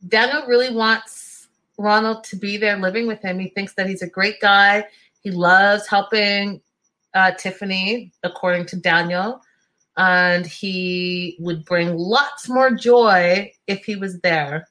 [0.07, 1.47] Daniel really wants
[1.77, 3.39] Ronald to be there living with him.
[3.39, 4.85] He thinks that he's a great guy.
[5.21, 6.61] He loves helping
[7.13, 9.41] uh, Tiffany, according to Daniel.
[9.97, 14.67] And he would bring lots more joy if he was there.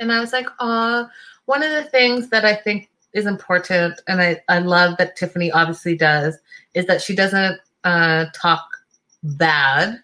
[0.00, 1.08] And I was like, oh,
[1.46, 5.50] one of the things that I think is important, and I, I love that Tiffany
[5.50, 6.36] obviously does,
[6.74, 8.66] is that she doesn't uh, talk
[9.22, 9.98] bad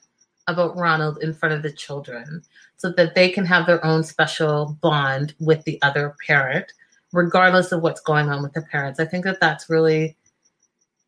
[0.47, 2.43] about Ronald in front of the children
[2.77, 6.73] so that they can have their own special bond with the other parent,
[7.13, 9.01] regardless of what's going on with the parents.
[9.01, 10.17] I think that that's really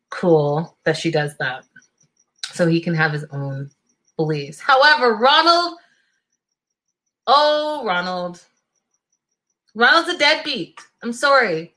[0.09, 1.65] cool that she does that
[2.57, 3.69] so he can have his own
[4.17, 4.59] beliefs.
[4.59, 5.77] However, Ronald,
[7.27, 8.43] oh, Ronald,
[9.75, 10.81] Ronald's a deadbeat.
[11.03, 11.73] I'm sorry.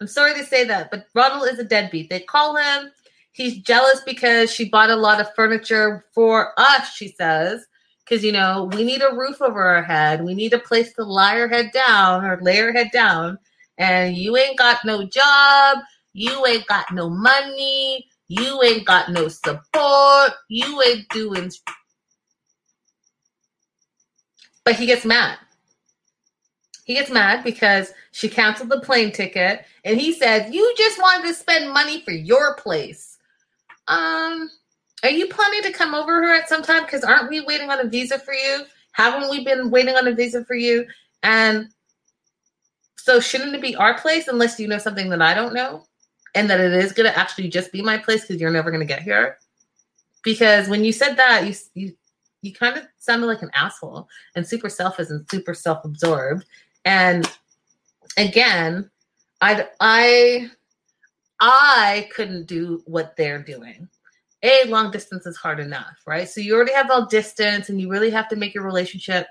[0.00, 2.10] I'm sorry to say that, but Ronald is a deadbeat.
[2.10, 2.90] They call him
[3.32, 7.66] He's jealous because she bought a lot of furniture for us, she says.
[8.04, 10.22] Because, you know, we need a roof over our head.
[10.22, 13.38] We need a place to lie our head down or lay our head down.
[13.78, 15.78] And you ain't got no job.
[16.12, 18.06] You ain't got no money.
[18.32, 20.32] You ain't got no support.
[20.48, 21.52] You ain't doing.
[24.64, 25.36] But he gets mad.
[26.86, 31.28] He gets mad because she canceled the plane ticket and he said, You just wanted
[31.28, 33.18] to spend money for your place.
[33.88, 34.48] Um,
[35.02, 36.84] are you planning to come over here at some time?
[36.84, 38.64] Because aren't we waiting on a visa for you?
[38.92, 40.86] Haven't we been waiting on a visa for you?
[41.22, 41.68] And
[42.96, 45.84] so shouldn't it be our place unless you know something that I don't know?
[46.34, 49.02] And that it is gonna actually just be my place because you're never gonna get
[49.02, 49.38] here.
[50.22, 51.96] Because when you said that, you you
[52.42, 56.44] you kind of sounded like an asshole and super selfish and super self-absorbed.
[56.84, 57.30] And
[58.16, 58.90] again,
[59.40, 60.50] I I
[61.40, 63.88] I couldn't do what they're doing.
[64.44, 66.28] A long distance is hard enough, right?
[66.28, 69.26] So you already have all distance and you really have to make your relationship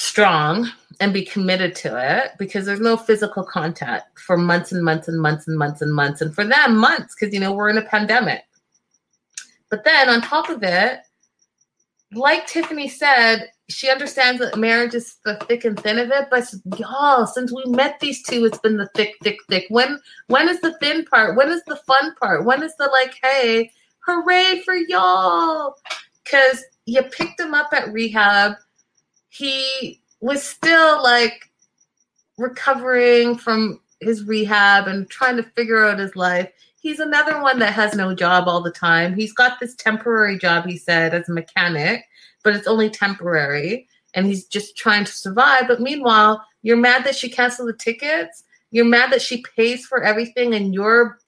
[0.00, 0.66] strong
[0.98, 5.20] and be committed to it because there's no physical contact for months and months and
[5.20, 6.22] months and months and months.
[6.22, 8.42] And for them, months, because you know, we're in a pandemic.
[9.68, 11.00] But then on top of it,
[12.12, 16.28] like Tiffany said, she understands that marriage is the thick and thin of it.
[16.30, 19.66] But y'all, since we met these two, it's been the thick, thick, thick.
[19.68, 21.36] When when is the thin part?
[21.36, 22.46] When is the fun part?
[22.46, 23.70] When is the like, hey,
[24.00, 25.76] hooray for y'all?
[26.24, 28.54] Because you picked them up at rehab.
[29.30, 31.50] He was still like
[32.36, 36.50] recovering from his rehab and trying to figure out his life.
[36.80, 39.14] He's another one that has no job all the time.
[39.14, 42.04] He's got this temporary job, he said, as a mechanic
[42.42, 45.68] but it's only temporary and he's just trying to survive.
[45.68, 48.44] But meanwhile, you're mad that she canceled the tickets.
[48.70, 51.18] You're mad that she pays for everything and you're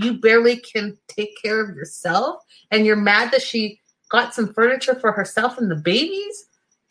[0.00, 2.42] you barely can take care of yourself.
[2.70, 3.80] And you're mad that she
[4.10, 6.46] got some furniture for herself and the babies.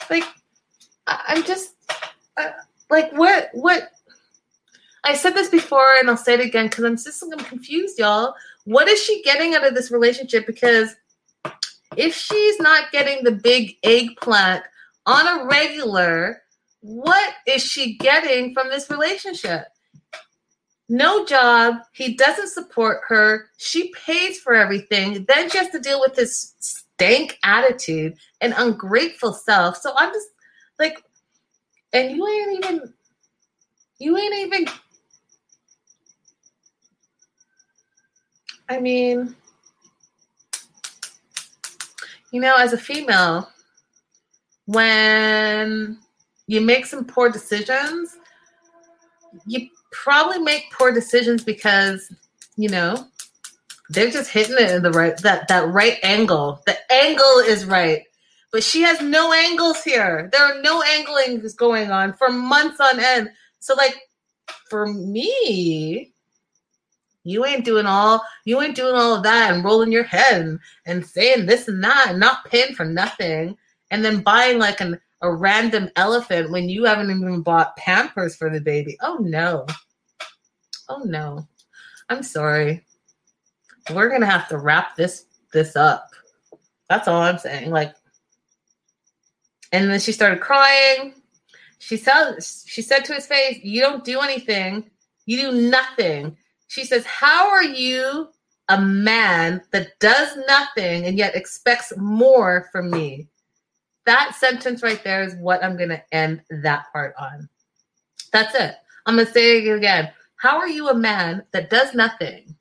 [0.09, 0.23] Like,
[1.07, 1.73] I'm just
[2.37, 2.51] uh,
[2.89, 3.91] like, what, what?
[5.03, 8.35] I said this before and I'll say it again because I'm just I'm confused, y'all.
[8.65, 10.45] What is she getting out of this relationship?
[10.45, 10.95] Because
[11.95, 14.63] if she's not getting the big eggplant
[15.05, 16.41] on a regular,
[16.81, 19.67] what is she getting from this relationship?
[20.89, 21.77] No job.
[21.93, 23.49] He doesn't support her.
[23.57, 25.25] She pays for everything.
[25.27, 29.77] Then she has to deal with this stank attitude and ungrateful self.
[29.77, 30.27] So I'm just
[30.79, 31.03] like,
[31.93, 32.93] and you ain't even,
[33.99, 34.65] you ain't even,
[38.69, 39.35] I mean,
[42.31, 43.49] you know, as a female,
[44.65, 45.97] when
[46.47, 48.17] you make some poor decisions,
[49.45, 52.11] you probably make poor decisions because,
[52.57, 53.07] you know,
[53.89, 56.61] they're just hitting it in the right that that right angle.
[56.65, 58.03] The angle is right.
[58.57, 60.31] But she has no angles here.
[60.31, 63.29] There are no anglings going on for months on end.
[63.59, 63.95] So like
[64.67, 66.11] for me,
[67.23, 70.59] you ain't doing all you ain't doing all of that and rolling your head and,
[70.87, 73.55] and saying this and that and not paying for nothing
[73.91, 78.49] and then buying like an a random elephant when you haven't even bought pampers for
[78.49, 78.97] the baby.
[79.03, 79.67] Oh no.
[80.89, 81.47] Oh no.
[82.09, 82.83] I'm sorry.
[83.93, 86.09] We're gonna have to wrap this this up.
[86.89, 87.69] That's all I'm saying.
[87.69, 87.93] Like
[89.77, 91.13] and then she started crying.
[91.79, 94.89] She said she said to his face, You don't do anything.
[95.25, 96.35] You do nothing
[96.67, 98.29] She says, How are you
[98.69, 103.27] a man that does nothing and yet expects more from me?
[104.05, 107.47] That sentence right there is what I'm going to end that part on.
[108.33, 108.75] That's it.
[109.05, 110.11] I'm going to say it again.
[110.37, 112.55] How are you a man that does nothing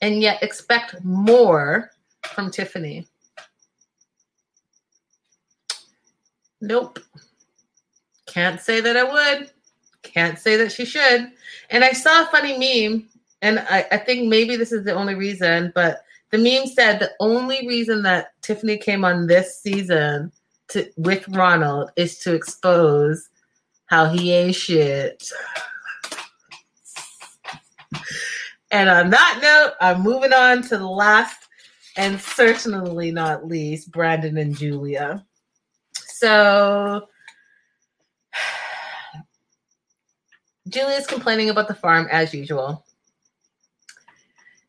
[0.00, 1.90] and yet expect more
[2.34, 3.06] from Tiffany?
[6.64, 6.98] Nope.
[8.26, 9.50] Can't say that I would.
[10.02, 11.30] Can't say that she should.
[11.70, 13.08] And I saw a funny meme,
[13.42, 17.12] and I, I think maybe this is the only reason, but the meme said the
[17.20, 20.32] only reason that Tiffany came on this season
[20.68, 23.28] to with Ronald is to expose
[23.86, 25.30] how he ain't shit.
[28.70, 31.46] and on that note, I'm moving on to the last
[31.96, 35.24] and certainly not least, Brandon and Julia.
[36.24, 37.06] So
[40.70, 42.82] Julia's complaining about the farm as usual.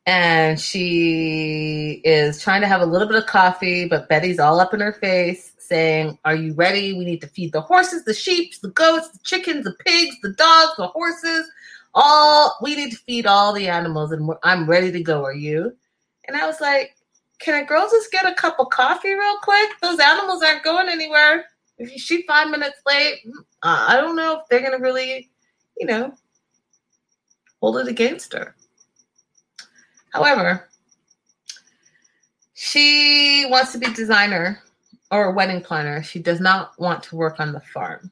[0.04, 4.74] And she is trying to have a little bit of coffee, but Betty's all up
[4.74, 6.92] in her face saying, Are you ready?
[6.92, 10.34] We need to feed the horses, the sheep, the goats, the chickens, the pigs, the
[10.34, 11.50] dogs, the horses.
[11.94, 15.24] All we need to feed all the animals, and I'm ready to go.
[15.24, 15.74] Are you?
[16.28, 16.95] And I was like,
[17.38, 19.70] Can a girl just get a cup of coffee real quick?
[19.82, 21.44] Those animals aren't going anywhere.
[21.78, 23.18] If she's five minutes late,
[23.62, 25.30] I don't know if they're to really
[25.76, 26.12] you know,
[27.60, 28.54] hold it against her.
[30.12, 30.68] However,
[32.54, 34.62] she wants to be designer
[35.10, 36.02] or a wedding planner.
[36.02, 38.10] She does not want to work on the farm.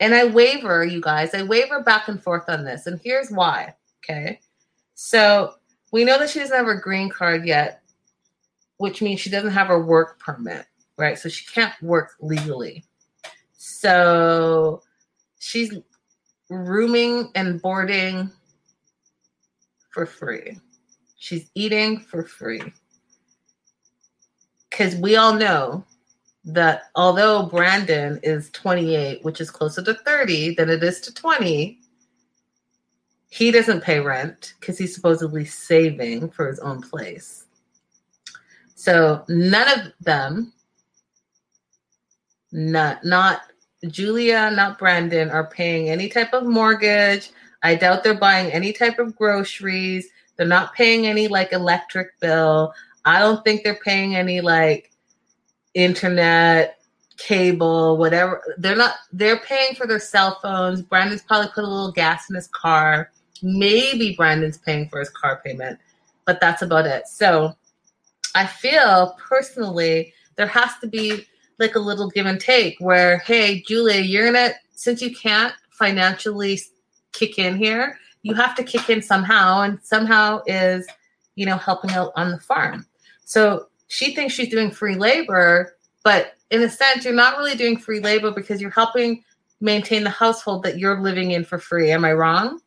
[0.00, 1.34] And I waver, you guys.
[1.34, 2.86] I waver back and forth on this.
[2.86, 3.74] And here's why.
[4.02, 4.40] Okay.
[4.94, 5.54] So
[5.92, 7.82] we know that she doesn't have her green card yet,
[8.78, 11.18] which means she doesn't have her work permit, right?
[11.18, 12.84] So she can't work legally.
[13.52, 14.82] So
[15.38, 15.74] she's
[16.48, 18.30] rooming and boarding
[19.90, 20.58] for free.
[21.16, 22.62] She's eating for free.
[24.70, 25.84] Because we all know
[26.44, 31.80] that although Brandon is 28, which is closer to 30 than it is to 20,
[33.30, 37.44] he doesn't pay rent because he's supposedly saving for his own place.
[38.78, 40.52] So none of them,
[42.52, 43.40] not not
[43.88, 47.30] Julia, not Brandon, are paying any type of mortgage.
[47.64, 50.06] I doubt they're buying any type of groceries.
[50.36, 52.72] They're not paying any like electric bill.
[53.04, 54.92] I don't think they're paying any like
[55.74, 56.78] internet,
[57.16, 58.40] cable, whatever.
[58.58, 60.82] They're not, they're paying for their cell phones.
[60.82, 63.10] Brandon's probably put a little gas in his car.
[63.42, 65.80] Maybe Brandon's paying for his car payment,
[66.26, 67.08] but that's about it.
[67.08, 67.56] So
[68.38, 71.26] I feel personally there has to be
[71.58, 76.60] like a little give and take where, hey, Julia, you're gonna since you can't financially
[77.10, 80.86] kick in here, you have to kick in somehow, and somehow is,
[81.34, 82.86] you know, helping out on the farm.
[83.24, 87.76] So she thinks she's doing free labor, but in a sense, you're not really doing
[87.76, 89.24] free labor because you're helping
[89.60, 91.90] maintain the household that you're living in for free.
[91.90, 92.60] Am I wrong?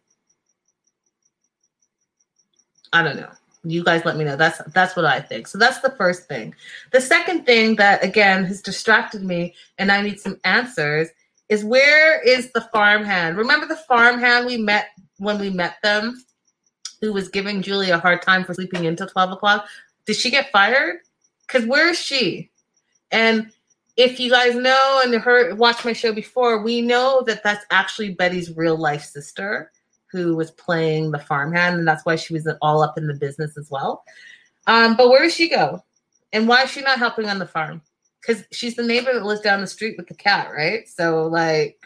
[2.91, 3.31] I don't know
[3.63, 4.35] you guys let me know.
[4.35, 5.47] That's that's what i think.
[5.47, 6.55] So that's the first thing.
[6.91, 11.09] The second thing that again has distracted me and i need some answers
[11.49, 13.37] is where is the farmhand?
[13.37, 16.23] Remember the farmhand we met when we met them
[17.01, 19.67] who was giving julie a hard time for sleeping until 12 o'clock?
[20.05, 20.99] Did she get fired?
[21.47, 22.49] Because where is she?
[23.11, 23.51] And
[23.97, 28.13] if you guys know and heard watched my show before we know that that's actually
[28.13, 29.71] betty's real life sister
[30.11, 33.57] who was playing the farmhand, and that's why she was all up in the business
[33.57, 34.03] as well.
[34.67, 35.83] Um, but where does she go?
[36.33, 37.81] And why is she not helping on the farm?
[38.19, 40.87] Because she's the neighbor that lives down the street with the cat, right?
[40.87, 41.79] So, like,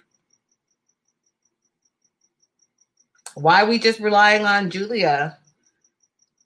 [3.36, 5.38] why are we just relying on Julia?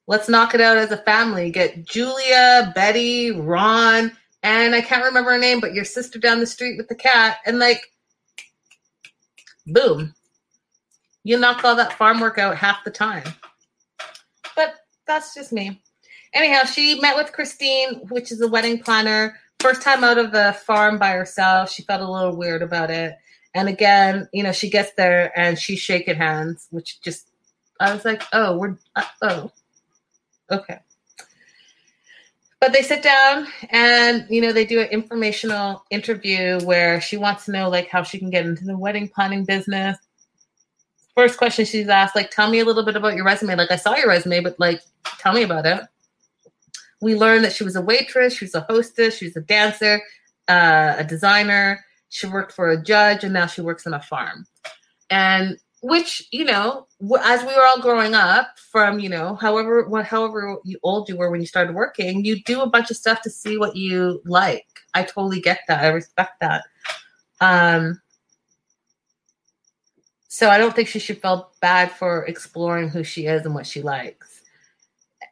[0.07, 1.51] Let's knock it out as a family.
[1.51, 4.11] Get Julia, Betty, Ron,
[4.43, 7.38] and I can't remember her name, but your sister down the street with the cat,
[7.45, 7.81] and like,
[9.68, 10.14] boom,
[11.30, 13.23] you knock all that farm work out half the time.
[14.56, 14.73] But
[15.06, 15.80] that's just me.
[16.34, 19.38] Anyhow, she met with Christine, which is a wedding planner.
[19.60, 21.69] First time out of the farm by herself.
[21.69, 23.15] She felt a little weird about it.
[23.53, 27.30] And again, you know, she gets there and she's shaking hands, which just,
[27.80, 29.51] I was like, oh, we're, uh, oh,
[30.49, 30.80] okay.
[32.60, 37.45] But they sit down and, you know, they do an informational interview where she wants
[37.45, 39.95] to know, like, how she can get into the wedding planning business
[41.19, 43.55] first question she's asked, like, tell me a little bit about your resume.
[43.55, 44.81] Like, I saw your resume, but like,
[45.19, 45.81] tell me about it.
[47.01, 50.01] We learned that she was a waitress, she was a hostess, she was a dancer,
[50.47, 51.85] uh, a designer.
[52.07, 54.45] She worked for a judge, and now she works on a farm.
[55.09, 56.87] And which, you know,
[57.21, 61.31] as we were all growing up from you know however what however old you were
[61.31, 64.67] when you started working you do a bunch of stuff to see what you like
[64.93, 66.65] i totally get that i respect that
[67.39, 68.01] um
[70.30, 73.68] so i don't think she should feel bad for exploring who she is and what
[73.68, 74.41] she likes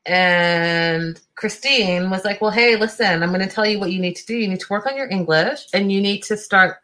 [0.06, 4.16] and christine was like well hey listen i'm going to tell you what you need
[4.16, 6.78] to do you need to work on your english and you need to start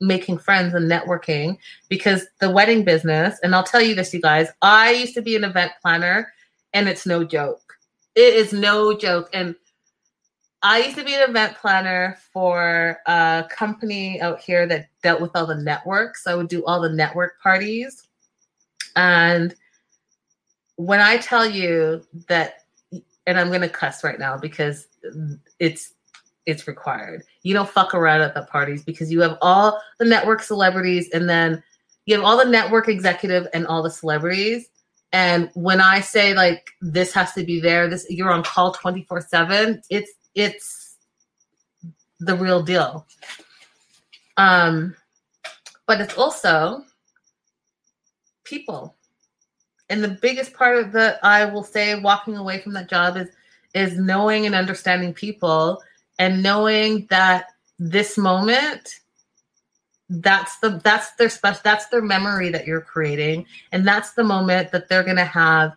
[0.00, 1.58] making friends and networking
[1.88, 5.36] because the wedding business, and I'll tell you this, you guys, I used to be
[5.36, 6.32] an event planner
[6.72, 7.78] and it's no joke.
[8.14, 9.30] It is no joke.
[9.32, 9.54] And
[10.64, 15.32] I used to be an event planner for a company out here that dealt with
[15.34, 16.26] all the networks.
[16.26, 18.08] I would do all the network parties.
[18.96, 19.54] And
[20.76, 22.62] when I tell you that,
[23.26, 24.88] and I'm going to cuss right now because
[25.58, 25.92] it's
[26.46, 27.24] it's required.
[27.42, 31.28] You don't fuck around at the parties because you have all the network celebrities and
[31.28, 31.62] then
[32.06, 34.68] you have all the network executive and all the celebrities.
[35.12, 39.82] And when I say like this has to be there, this you're on call 24/7,
[39.90, 40.96] it's it's
[42.20, 43.06] the real deal.
[44.36, 44.96] Um
[45.86, 46.82] but it's also
[48.44, 48.94] people.
[49.90, 53.28] And the biggest part of the I will say walking away from that job is
[53.74, 55.82] is knowing and understanding people
[56.18, 57.46] and knowing that
[57.78, 59.00] this moment
[60.08, 64.70] that's the that's their special that's their memory that you're creating and that's the moment
[64.70, 65.76] that they're going to have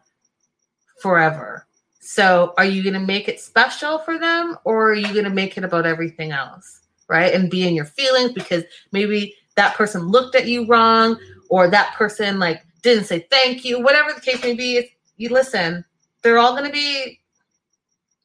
[1.01, 1.66] forever
[2.07, 5.29] so are you going to make it special for them or are you going to
[5.29, 10.07] make it about everything else right and be in your feelings because maybe that person
[10.07, 11.17] looked at you wrong
[11.49, 15.83] or that person like didn't say thank you whatever the case may be you listen
[16.21, 17.19] they're all going to be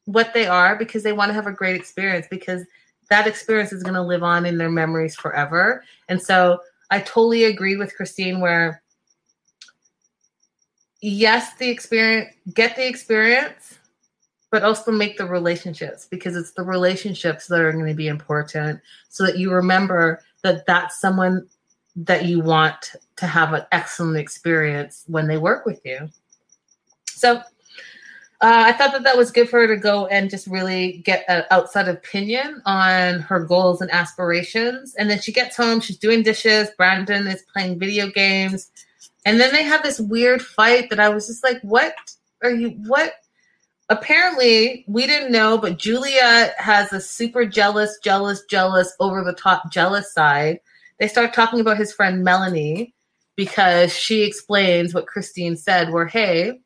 [0.06, 2.64] what they are because they want to have a great experience because
[3.10, 5.84] that experience is going to live on in their memories forever.
[6.08, 6.58] And so
[6.90, 8.81] I totally agree with Christine where
[11.02, 13.78] yes, the experience, get the experience,
[14.50, 18.80] but also make the relationships because it's the relationships that are going to be important
[19.08, 21.46] so that you remember that that's someone
[21.96, 26.08] that you want to have an excellent experience when they work with you.
[27.06, 27.42] So uh,
[28.40, 31.44] I thought that that was good for her to go and just really get an
[31.50, 34.94] outside opinion on her goals and aspirations.
[34.96, 36.70] And then she gets home, she's doing dishes.
[36.76, 38.70] Brandon is playing video games.
[39.24, 41.94] And then they have this weird fight that I was just like, what
[42.42, 43.14] are you, what?
[43.88, 49.70] Apparently, we didn't know, but Julia has a super jealous, jealous, jealous, over the top
[49.70, 50.60] jealous side.
[50.98, 52.94] They start talking about his friend Melanie
[53.36, 56.60] because she explains what Christine said, where, hey,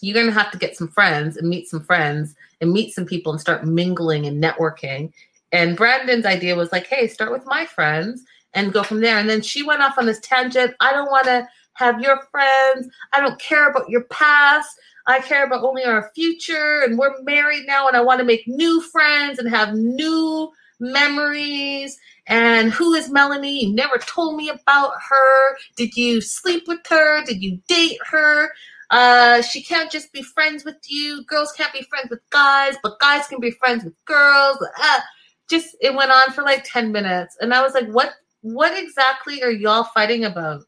[0.00, 3.06] you're going to have to get some friends and meet some friends and meet some
[3.06, 5.12] people and start mingling and networking.
[5.52, 8.22] And Brandon's idea was like, hey, start with my friends
[8.52, 9.18] and go from there.
[9.18, 10.74] And then she went off on this tangent.
[10.80, 12.88] I don't want to have your friends.
[13.12, 14.68] I don't care about your past.
[15.06, 16.82] I care about only our future.
[16.82, 21.98] And we're married now, and I want to make new friends and have new memories.
[22.26, 23.66] And who is Melanie?
[23.66, 25.56] You never told me about her.
[25.76, 27.24] Did you sleep with her?
[27.24, 28.50] Did you date her?
[28.90, 31.24] Uh, she can't just be friends with you.
[31.24, 34.58] Girls can't be friends with guys, but guys can be friends with girls.
[34.80, 35.00] Uh,
[35.48, 37.36] just it went on for like 10 minutes.
[37.40, 40.64] And I was like, what what exactly are y'all fighting about?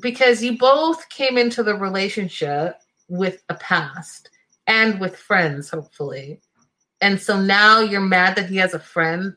[0.00, 2.76] Because you both came into the relationship
[3.08, 4.30] with a past
[4.66, 6.40] and with friends, hopefully.
[7.00, 9.34] And so now you're mad that he has a friend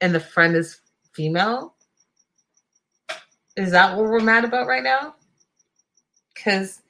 [0.00, 0.80] and the friend is
[1.12, 1.74] female?
[3.56, 5.14] Is that what we're mad about right now?
[6.34, 6.80] Because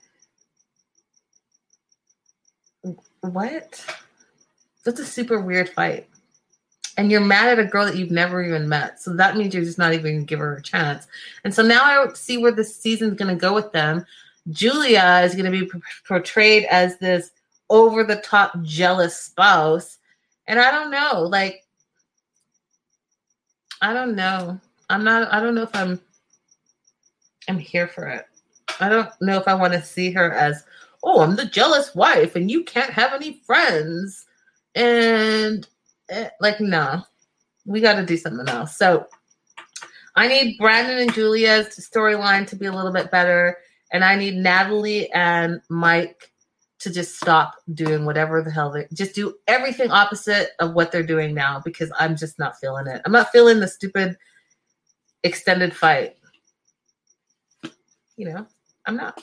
[3.20, 3.85] what?
[4.85, 6.07] That's a super weird fight.
[6.99, 9.01] And you're mad at a girl that you've never even met.
[9.01, 11.07] So that means you're just not even give her a chance.
[11.45, 14.05] And so now I see where this season's gonna go with them.
[14.51, 15.70] Julia is gonna be
[16.07, 17.31] portrayed as this
[17.70, 19.99] over the top jealous spouse.
[20.47, 21.65] And I don't know, like,
[23.81, 24.61] I don't know.
[24.91, 26.01] I'm not, I don't know if I'm,
[27.49, 28.27] I'm here for it.
[28.81, 30.65] I don't know if I want to see her as,
[31.03, 34.27] oh, I'm the jealous wife and you can't have any friends.
[34.75, 35.66] And
[36.40, 37.02] like, no,
[37.65, 38.77] we got to do something else.
[38.77, 39.06] So
[40.16, 43.59] I need Brandon and Julia's storyline to be a little bit better.
[43.93, 46.32] And I need Natalie and Mike
[46.81, 51.02] to just stop doing whatever the hell they just do everything opposite of what they're
[51.02, 53.02] doing now because I'm just not feeling it.
[53.05, 54.16] I'm not feeling the stupid
[55.24, 56.16] extended fight.
[58.16, 58.47] You know,
[58.86, 59.20] I'm not.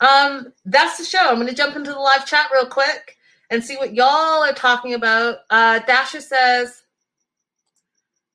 [0.00, 1.30] Um, that's the show.
[1.30, 3.16] I'm to jump into the live chat real quick
[3.50, 5.38] and see what y'all are talking about.
[5.50, 6.82] Uh, Dasha says,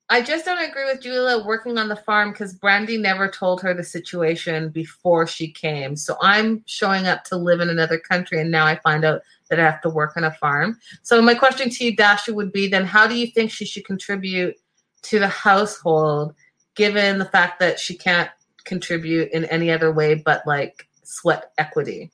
[0.08, 3.74] I just don't agree with Julia working on the farm because Brandy never told her
[3.74, 5.96] the situation before she came.
[5.96, 9.58] So I'm showing up to live in another country, and now I find out that
[9.58, 10.78] I have to work on a farm.
[11.02, 13.84] So my question to you, Dasha, would be then how do you think she should
[13.84, 14.54] contribute
[15.02, 16.34] to the household,
[16.76, 18.30] given the fact that she can't
[18.64, 22.12] contribute in any other way but like sweat equity?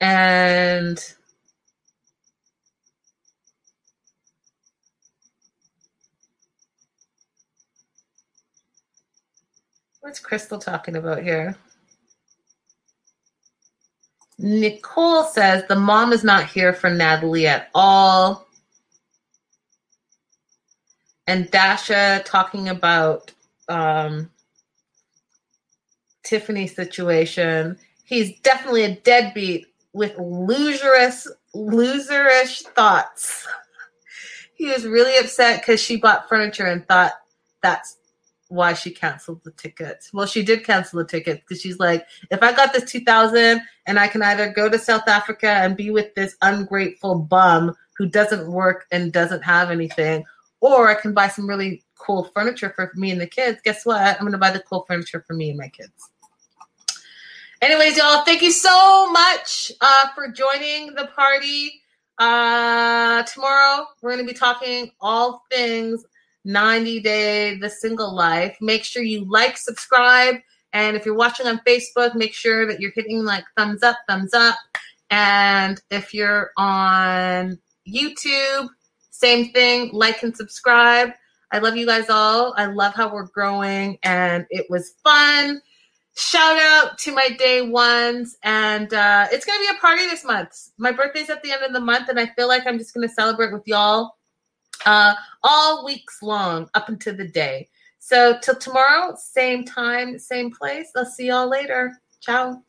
[0.00, 0.98] And
[10.06, 11.56] What's Crystal talking about here?
[14.38, 18.46] Nicole says the mom is not here for Natalie at all.
[21.26, 23.32] And Dasha talking about
[23.68, 24.30] um,
[26.22, 27.76] Tiffany's situation.
[28.04, 29.66] He's definitely a deadbeat
[29.96, 33.48] with loserish, loserish thoughts.
[34.54, 37.12] he was really upset because she bought furniture and thought
[37.62, 37.96] that's
[38.48, 40.12] why she canceled the tickets.
[40.12, 43.98] Well, she did cancel the tickets because she's like, if I got this 2000 and
[43.98, 48.52] I can either go to South Africa and be with this ungrateful bum who doesn't
[48.52, 50.24] work and doesn't have anything,
[50.60, 53.60] or I can buy some really cool furniture for me and the kids.
[53.64, 54.02] Guess what?
[54.02, 56.10] I'm going to buy the cool furniture for me and my kids.
[57.66, 61.82] Anyways, y'all, thank you so much uh, for joining the party.
[62.16, 66.04] Uh, tomorrow, we're going to be talking all things
[66.44, 68.56] 90 Day The Single Life.
[68.60, 70.36] Make sure you like, subscribe,
[70.74, 74.32] and if you're watching on Facebook, make sure that you're hitting like thumbs up, thumbs
[74.32, 74.54] up.
[75.10, 78.68] And if you're on YouTube,
[79.10, 81.14] same thing, like and subscribe.
[81.50, 82.54] I love you guys all.
[82.56, 85.60] I love how we're growing, and it was fun.
[86.18, 90.70] Shout out to my day ones, and uh, it's gonna be a party this month.
[90.78, 93.08] My birthday's at the end of the month, and I feel like I'm just gonna
[93.08, 94.16] celebrate with y'all
[94.86, 97.68] uh, all weeks long up until the day.
[97.98, 100.90] So till tomorrow, same time, same place.
[100.96, 102.00] I'll see y'all later.
[102.20, 102.62] Ciao.